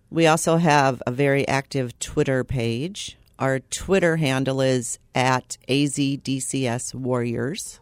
We 0.09 0.25
also 0.25 0.57
have 0.57 1.03
a 1.05 1.11
very 1.11 1.47
active 1.47 1.99
Twitter 1.99 2.43
page. 2.43 3.17
Our 3.39 3.59
Twitter 3.59 4.17
handle 4.17 4.61
is 4.61 4.97
at 5.13 5.57
AZDCS 5.67 6.95
Warriors. 6.95 7.79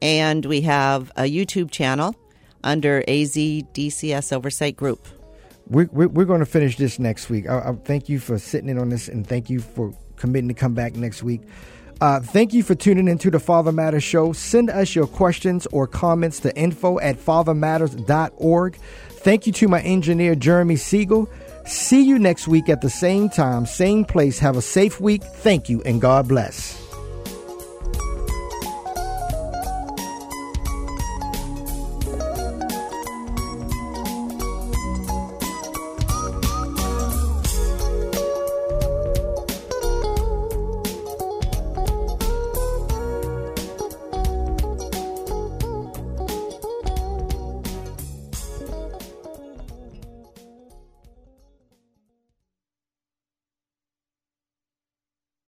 And 0.00 0.44
we 0.44 0.62
have 0.62 1.12
a 1.16 1.22
YouTube 1.22 1.70
channel 1.70 2.16
under 2.64 3.02
AZDCS 3.02 4.32
Oversight 4.32 4.76
Group. 4.76 5.06
We're, 5.68 5.88
we're, 5.92 6.08
we're 6.08 6.24
going 6.24 6.40
to 6.40 6.46
finish 6.46 6.76
this 6.76 6.98
next 6.98 7.30
week. 7.30 7.48
I, 7.48 7.70
I 7.70 7.72
thank 7.84 8.08
you 8.08 8.18
for 8.18 8.36
sitting 8.38 8.68
in 8.68 8.78
on 8.78 8.88
this 8.88 9.08
and 9.08 9.24
thank 9.24 9.48
you 9.48 9.60
for 9.60 9.94
committing 10.16 10.48
to 10.48 10.54
come 10.54 10.74
back 10.74 10.94
next 10.96 11.22
week. 11.22 11.42
Uh, 12.00 12.18
thank 12.18 12.52
you 12.52 12.64
for 12.64 12.74
tuning 12.74 13.06
into 13.06 13.30
the 13.30 13.38
Father 13.38 13.70
Matters 13.70 14.02
show. 14.02 14.32
Send 14.32 14.70
us 14.70 14.92
your 14.92 15.06
questions 15.06 15.68
or 15.70 15.86
comments 15.86 16.40
to 16.40 16.56
info 16.56 16.98
at 16.98 17.16
fathermatters.org. 17.16 18.76
Thank 19.10 19.46
you 19.46 19.52
to 19.52 19.68
my 19.68 19.80
engineer, 19.82 20.34
Jeremy 20.34 20.74
Siegel. 20.74 21.30
See 21.64 22.02
you 22.02 22.18
next 22.18 22.48
week 22.48 22.68
at 22.68 22.80
the 22.80 22.90
same 22.90 23.28
time, 23.28 23.66
same 23.66 24.04
place. 24.04 24.38
Have 24.38 24.56
a 24.56 24.62
safe 24.62 25.00
week. 25.00 25.22
Thank 25.22 25.68
you 25.68 25.82
and 25.82 26.00
God 26.00 26.28
bless. 26.28 26.91